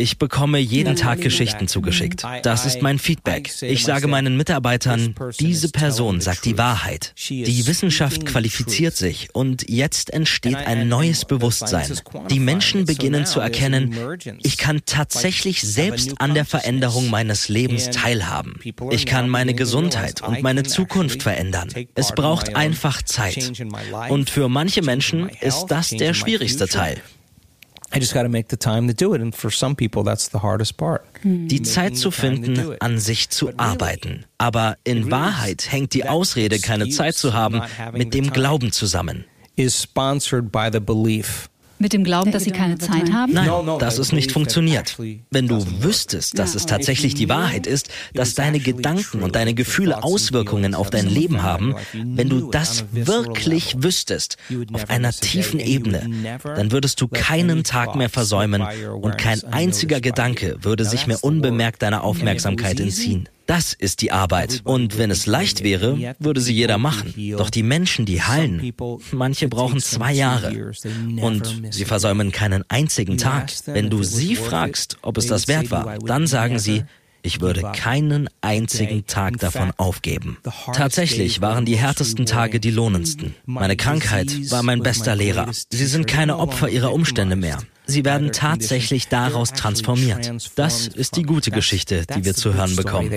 [0.02, 2.24] Ich bekomme jeden Tag Geschichten zugeschickt.
[2.41, 3.52] Das ist mein Feedback.
[3.62, 7.14] Ich sage meinen Mitarbeitern, diese Person sagt die Wahrheit.
[7.30, 11.88] Die Wissenschaft qualifiziert sich und jetzt entsteht ein neues Bewusstsein.
[12.32, 13.95] Die Menschen beginnen zu erkennen,
[14.41, 18.56] ich kann tatsächlich selbst an der Veränderung meines Lebens teilhaben.
[18.89, 21.70] Ich kann meine Gesundheit und meine Zukunft verändern.
[21.93, 23.62] Es braucht einfach Zeit.
[24.10, 26.99] Und für manche Menschen ist das der schwierigste Teil.
[31.23, 34.25] Die Zeit zu finden, an sich zu arbeiten.
[34.37, 37.61] Aber in Wahrheit hängt die Ausrede, keine Zeit zu haben,
[37.93, 39.25] mit dem Glauben zusammen.
[39.57, 41.51] Is sponsored by the belief
[41.82, 43.34] Mit dem Glauben, dass sie keine Zeit haben?
[43.34, 44.97] Nein, dass es nicht funktioniert.
[45.32, 50.03] Wenn du wüsstest, dass es tatsächlich die Wahrheit ist, dass deine Gedanken und deine Gefühle
[50.03, 54.38] Auswirkungen auf dein Leben haben, wenn du das wirklich wüsstest,
[54.73, 56.07] auf einer tiefen Ebene,
[56.43, 58.63] dann würdest du keinen Tag mehr versäumen
[59.01, 63.27] und kein einziger Gedanke würde sich mehr unbemerkt deiner Aufmerksamkeit entziehen.
[63.45, 64.61] Das ist die Arbeit.
[64.63, 67.13] Und wenn es leicht wäre, würde sie jeder machen.
[67.37, 68.73] Doch die Menschen, die heilen,
[69.11, 70.73] manche brauchen zwei Jahre.
[71.21, 73.51] Und sie versäumen keinen einzigen Tag.
[73.65, 76.83] Wenn du sie fragst, ob es das wert war, dann sagen sie,
[77.23, 80.37] ich würde keinen einzigen Tag davon aufgeben.
[80.73, 83.35] Tatsächlich waren die härtesten Tage die lohnendsten.
[83.45, 85.49] Meine Krankheit war mein bester Lehrer.
[85.51, 87.59] Sie sind keine Opfer ihrer Umstände mehr.
[87.91, 90.31] Sie werden tatsächlich daraus transformiert.
[90.55, 93.11] Das ist die gute Geschichte, die wir zu hören bekommen.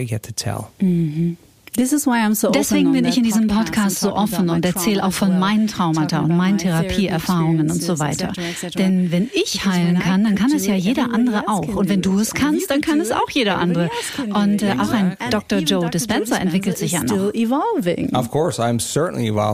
[0.80, 1.36] Mhm.
[1.76, 6.36] Deswegen bin ich in diesem Podcast so offen und erzähle auch von meinen Traumata und
[6.36, 8.32] meinen Therapieerfahrungen und so weiter.
[8.78, 11.66] Denn wenn ich heilen kann, dann kann es ja jeder andere auch.
[11.74, 13.90] Und wenn du es kannst, dann kann es auch jeder andere.
[14.32, 15.58] Und äh, auch ein Dr.
[15.58, 17.32] Joe Dispenza entwickelt sich ja noch.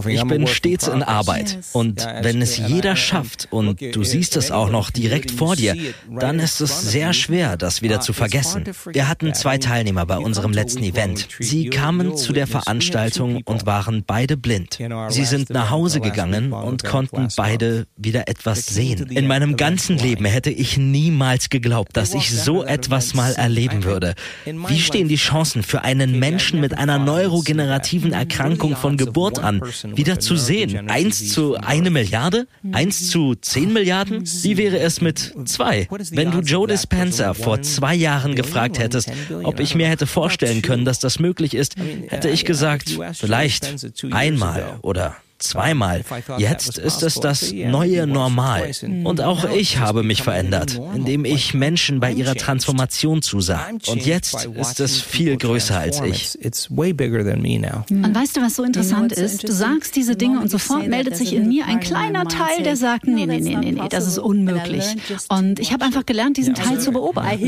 [0.06, 1.58] Ich bin stets in Arbeit.
[1.72, 5.74] Und wenn es jeder schafft und du siehst es auch noch direkt vor dir,
[6.18, 8.64] dann ist es sehr schwer, das wieder zu vergessen.
[8.92, 11.28] Wir hatten zwei Teilnehmer bei unserem letzten Event.
[11.38, 14.78] Sie kamen zu der Veranstaltung und waren beide blind.
[15.08, 19.10] Sie sind nach Hause gegangen und konnten beide wieder etwas sehen.
[19.10, 24.14] In meinem ganzen Leben hätte ich niemals geglaubt, dass ich so etwas mal erleben würde.
[24.44, 29.62] Wie stehen die Chancen für einen Menschen mit einer neurogenerativen Erkrankung von Geburt an,
[29.94, 30.88] wieder zu sehen?
[30.88, 32.46] Eins zu eine Milliarde?
[32.72, 34.24] Eins zu zehn Milliarden?
[34.42, 35.88] Wie wäre es mit zwei?
[36.10, 39.10] Wenn du Joe Dispenza vor zwei Jahren gefragt hättest,
[39.42, 41.74] ob ich mir hätte vorstellen können, dass das möglich ist,
[42.08, 43.64] hätte ich gesagt, vielleicht
[44.10, 46.02] einmal oder zweimal.
[46.38, 48.70] Jetzt ist es das neue Normal.
[49.04, 53.66] Und auch ich habe mich verändert, indem ich Menschen bei ihrer Transformation zusah.
[53.88, 56.38] Und jetzt ist es viel größer als ich.
[56.40, 59.48] Und weißt du, was so interessant ist?
[59.48, 63.06] Du sagst diese Dinge und sofort meldet sich in mir ein kleiner Teil, der sagt,
[63.06, 64.84] nee, nee, nee, nee, nee, das ist unmöglich.
[65.28, 67.38] Und ich habe einfach gelernt, diesen Teil zu beobachten.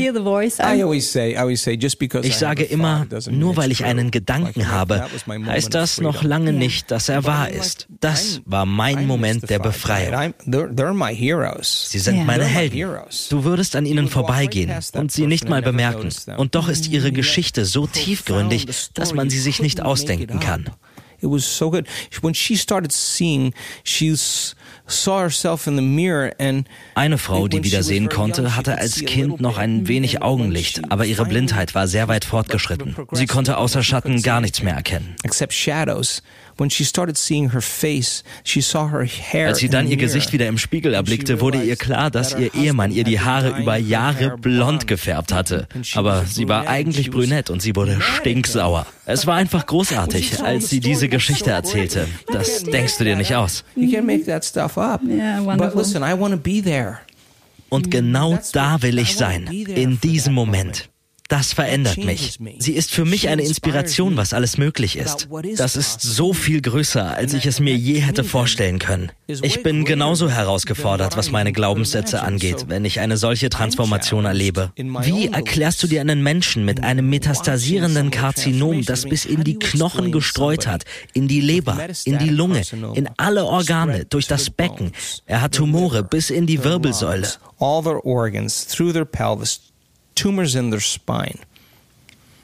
[2.23, 5.05] Ich sage immer, nur weil ich einen Gedanken habe,
[5.45, 7.82] heißt das noch lange nicht, dass er wahr ist.
[7.89, 10.33] Das war mein Moment der Befreiung.
[11.61, 12.97] Sie sind meine Helden.
[13.29, 16.09] Du würdest an ihnen vorbeigehen und sie nicht mal bemerken.
[16.37, 20.69] Und doch ist ihre Geschichte so tiefgründig, dass man sie sich nicht ausdenken kann.
[21.23, 21.87] It was so good.
[22.21, 23.53] When she started seeing,
[23.85, 24.13] she
[24.87, 29.39] saw herself in the mirror and Eine Frau, die wieder sehen konnte, hatte als Kind
[29.39, 32.97] noch ein wenig Augenlicht, aber ihre Blindheit war sehr weit fortgeschritten.
[33.13, 35.15] Sie konnte außer Schatten gar nichts mehr erkennen.
[35.23, 36.23] Except shadows.
[39.47, 42.91] Als sie dann ihr Gesicht wieder im Spiegel erblickte, wurde ihr klar, dass ihr Ehemann
[42.91, 45.67] ihr die Haare über Jahre blond gefärbt hatte.
[45.95, 48.85] Aber sie war eigentlich brünett und sie wurde stinksauer.
[49.05, 52.07] Es war einfach großartig, als sie diese Geschichte erzählte.
[52.31, 53.63] Das denkst du dir nicht aus.
[57.69, 60.89] Und genau da will ich sein, in diesem Moment.
[61.33, 62.37] Das verändert mich.
[62.59, 65.29] Sie ist für mich eine Inspiration, was alles möglich ist.
[65.57, 69.11] Das ist so viel größer, als ich es mir je hätte vorstellen können.
[69.25, 74.73] Ich bin genauso herausgefordert, was meine Glaubenssätze angeht, wenn ich eine solche Transformation erlebe.
[74.75, 80.11] Wie erklärst du dir einen Menschen mit einem metastasierenden Karzinom, das bis in die Knochen
[80.11, 82.61] gestreut hat, in die Leber, in die Lunge,
[82.93, 84.91] in alle Organe, durch das Becken?
[85.25, 87.27] Er hat Tumore bis in die Wirbelsäule.
[87.57, 89.72] All their organs through their pelvis
[90.15, 91.39] tumors in their spine.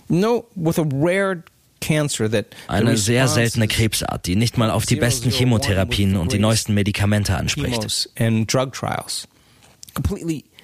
[0.07, 1.43] No, with a rare
[2.67, 7.35] eine sehr seltene Krebsart, die nicht mal auf die besten Chemotherapien und die neuesten Medikamente
[7.37, 8.11] anspricht.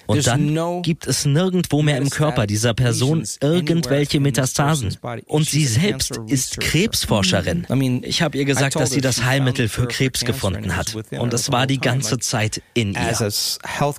[0.06, 4.96] Und dann gibt es nirgendwo mehr im Körper dieser Person irgendwelche Metastasen.
[5.26, 7.66] Und sie selbst ist Krebsforscherin.
[8.02, 10.94] Ich habe ihr gesagt, dass sie das Heilmittel für Krebs gefunden hat.
[11.10, 13.16] Und es war die ganze Zeit in ihr.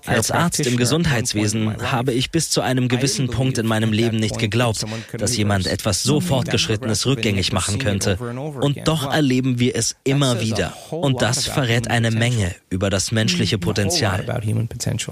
[0.06, 4.40] Als Arzt im Gesundheitswesen habe ich bis zu einem gewissen Punkt in meinem Leben nicht
[4.40, 4.86] geglaubt,
[5.18, 8.18] dass jemand etwas so Fortgeschrittenes rückgängig machen könnte.
[8.18, 10.74] Und doch erleben wir es immer wieder.
[10.92, 14.26] Und das verrät eine Menge über das menschliche Potenzial.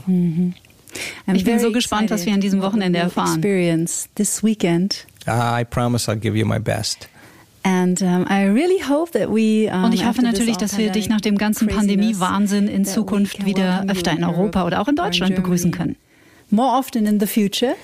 [0.05, 0.53] Mhm.
[1.27, 3.41] I'm ich bin so gespannt, was wir an diesem Wochenende erfahren.
[4.15, 5.05] This weekend.
[5.27, 7.09] I promise I'll give you my best.
[7.63, 11.09] And, um, I really hope that we, um, Und ich hoffe natürlich, dass wir dich
[11.09, 15.71] nach dem ganzen Pandemie-Wahnsinn in Zukunft wieder öfter in Europa oder auch in Deutschland begrüßen
[15.71, 15.95] können.
[16.51, 17.75] More often in the future.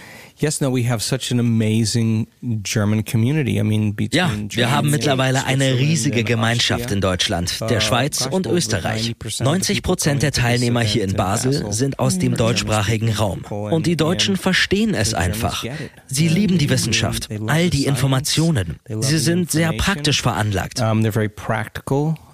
[0.42, 2.26] Yes, no, we have such an amazing
[2.64, 3.60] German community.
[3.60, 8.48] I mean, ja, wir haben mittlerweile eine riesige Gemeinschaft in Deutschland, der uh, Schweiz und
[8.48, 9.14] Österreich.
[9.40, 13.44] 90 Prozent der Teilnehmer hier in Basel sind aus dem deutschsprachigen Raum.
[13.52, 15.64] Und die Deutschen verstehen es einfach.
[16.08, 18.78] Sie lieben die Wissenschaft, all die Informationen.
[18.88, 20.82] Sie sind sehr praktisch veranlagt.
[20.82, 20.96] Uh,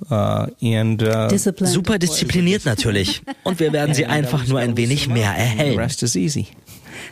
[0.10, 3.22] uh, Super diszipliniert natürlich.
[3.44, 5.90] Und wir werden sie einfach nur ein wenig mehr erhellen.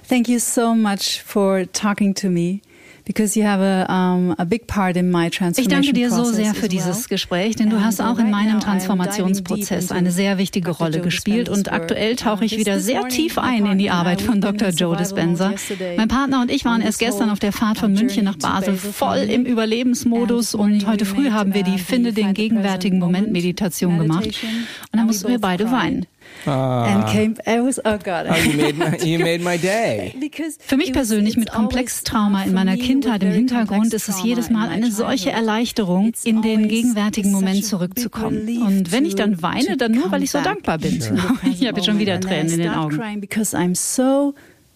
[0.07, 2.61] Thank you so much for talking to me.
[3.05, 6.55] Because you have a, um, a big part in my ich danke dir so sehr
[6.55, 11.47] für dieses Gespräch, denn du hast auch in meinem Transformationsprozess eine sehr wichtige Rolle gespielt
[11.47, 14.69] und aktuell tauche ich wieder sehr tief ein in die Arbeit von Dr.
[14.69, 15.53] Joe Dispenza.
[15.97, 19.19] Mein Partner und ich waren erst gestern auf der Fahrt von München nach Basel voll
[19.19, 24.43] im Überlebensmodus und heute früh haben wir die Finde den gegenwärtigen Moment Meditation gemacht
[24.91, 26.07] und da mussten wir beide weinen.
[26.47, 28.27] And came, I was, oh God.
[28.29, 30.13] Oh, you made my, you made my day.
[30.59, 34.91] Für mich persönlich mit Komplextrauma in meiner Kindheit im Hintergrund ist es jedes Mal eine
[34.91, 38.47] solche Erleichterung, in den gegenwärtigen Moment zurückzukommen.
[38.63, 40.95] Und wenn ich dann weine, dann nur, weil ich so dankbar bin.
[41.45, 42.99] Ich habe schon wieder Tränen in den Augen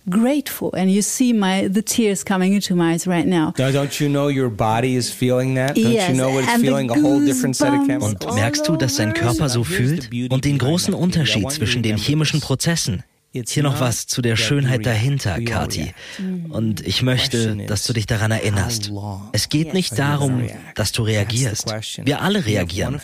[0.09, 3.53] grateful and you see my the tears coming into my eyes right now.
[3.55, 5.75] Don't you know your body is feeling that?
[5.75, 6.09] Don't yes.
[6.09, 8.25] you know what it's and feeling a whole different set of chemicals?
[8.25, 12.41] Und merkst du, dass dein Körper so fühlt und den großen Unterschied zwischen den chemischen
[12.41, 13.03] Prozessen?
[13.31, 15.93] Hier noch was zu der Schönheit dahinter, Kati.
[16.49, 18.91] Und ich möchte, dass du dich daran erinnerst.
[19.33, 21.67] Es geht nicht darum, dass du reagierst.
[22.03, 22.99] Wir alle reagieren.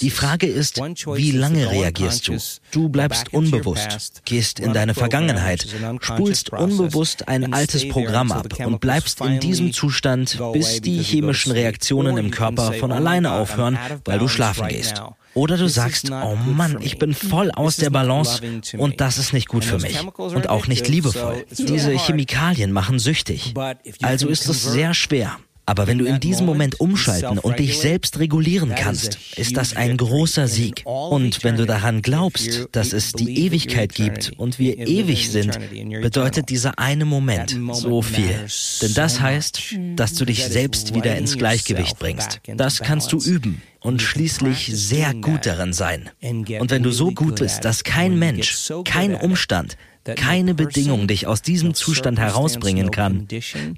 [0.00, 2.38] Die Frage ist, wie lange reagierst du?
[2.72, 5.66] Du bleibst unbewusst, gehst in deine Vergangenheit,
[6.00, 12.16] spulst unbewusst ein altes Programm ab und bleibst in diesem Zustand, bis die chemischen Reaktionen
[12.16, 15.02] im Körper von alleine aufhören, weil du schlafen gehst.
[15.38, 18.42] Oder du sagst, oh Mann, ich bin voll aus der Balance
[18.76, 21.44] und das ist nicht gut für mich und auch nicht liebevoll.
[21.56, 23.54] Diese Chemikalien machen süchtig.
[24.02, 25.38] Also ist es sehr schwer.
[25.68, 29.98] Aber wenn du in diesem Moment umschalten und dich selbst regulieren kannst, ist das ein
[29.98, 30.82] großer Sieg.
[30.86, 35.58] Und wenn du daran glaubst, dass es die Ewigkeit gibt und wir ewig sind,
[36.00, 38.46] bedeutet dieser eine Moment so viel.
[38.80, 42.40] Denn das heißt, dass du dich selbst wieder ins Gleichgewicht bringst.
[42.56, 46.08] Das kannst du üben und schließlich sehr gut darin sein.
[46.22, 49.76] Und wenn du so gut bist, dass kein Mensch, kein Umstand,
[50.16, 53.26] keine Bedingung dich aus diesem Zustand herausbringen kann,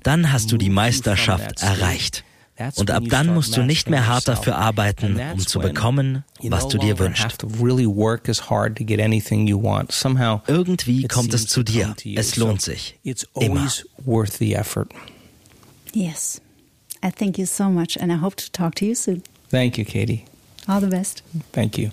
[0.02, 2.24] dann hast du die Meisterschaft erreicht.
[2.76, 6.76] Und ab dann musst du nicht mehr hart dafür arbeiten, um zu bekommen, was du
[6.78, 7.42] dir wünschst.
[10.46, 11.96] Irgendwie kommt es zu dir.
[12.16, 12.98] Es lohnt sich.
[13.34, 13.68] Immer.
[15.94, 16.40] Yes.
[17.02, 19.22] I thank you so much and I hope to talk to you soon.
[19.50, 20.24] Thank you, Katie.
[20.66, 21.22] All the best.
[21.52, 21.90] Thank you.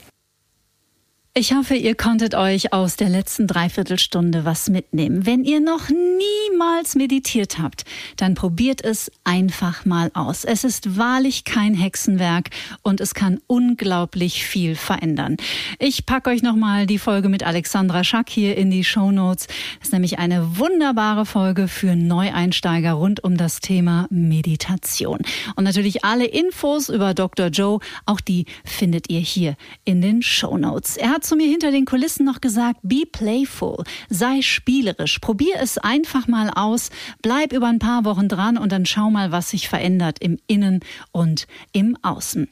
[1.39, 5.27] Ich hoffe, ihr konntet euch aus der letzten Dreiviertelstunde was mitnehmen.
[5.27, 7.85] Wenn ihr noch niemals meditiert habt,
[8.15, 10.45] dann probiert es einfach mal aus.
[10.45, 12.49] Es ist wahrlich kein Hexenwerk
[12.81, 15.37] und es kann unglaublich viel verändern.
[15.77, 19.45] Ich packe euch nochmal die Folge mit Alexandra Schack hier in die Show Notes.
[19.77, 25.19] Das ist nämlich eine wunderbare Folge für Neueinsteiger rund um das Thema Meditation.
[25.55, 27.49] Und natürlich alle Infos über Dr.
[27.49, 30.97] Joe, auch die findet ihr hier in den Show Notes.
[30.97, 35.77] Er hat zu mir hinter den Kulissen noch gesagt, be playful, sei spielerisch, probier es
[35.77, 36.89] einfach mal aus,
[37.21, 40.79] bleib über ein paar Wochen dran und dann schau mal, was sich verändert im Innen
[41.11, 42.47] und im Außen.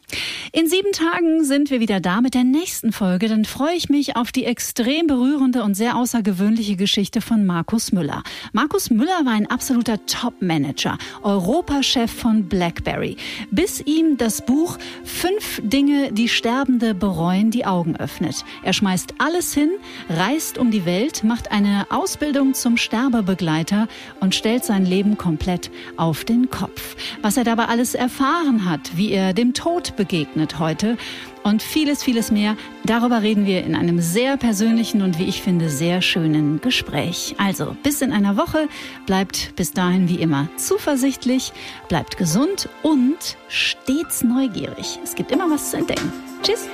[0.51, 3.29] In sieben Tagen sind wir wieder da mit der nächsten Folge.
[3.29, 8.23] Dann freue ich mich auf die extrem berührende und sehr außergewöhnliche Geschichte von Markus Müller.
[8.51, 13.15] Markus Müller war ein absoluter Top-Manager, Europachef von BlackBerry,
[13.51, 18.43] bis ihm das Buch Fünf Dinge, die Sterbende bereuen, die Augen öffnet.
[18.65, 19.69] Er schmeißt alles hin,
[20.09, 23.87] reist um die Welt, macht eine Ausbildung zum Sterbebegleiter
[24.19, 26.95] und stellt sein Leben komplett auf den Kopf.
[27.21, 30.97] Was er dabei alles erfahren hat, wie er dem Tod begegnet heute
[31.43, 32.57] und vieles, vieles mehr.
[32.85, 37.35] Darüber reden wir in einem sehr persönlichen und wie ich finde sehr schönen Gespräch.
[37.37, 38.67] Also bis in einer Woche.
[39.05, 41.53] Bleibt bis dahin wie immer zuversichtlich,
[41.87, 44.97] bleibt gesund und stets neugierig.
[45.03, 46.11] Es gibt immer was zu entdecken.
[46.41, 46.67] Tschüss.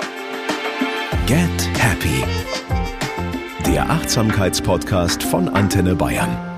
[1.32, 2.26] Get Happy.
[3.66, 6.51] Der Achtsamkeitspodcast von Antenne Bayern.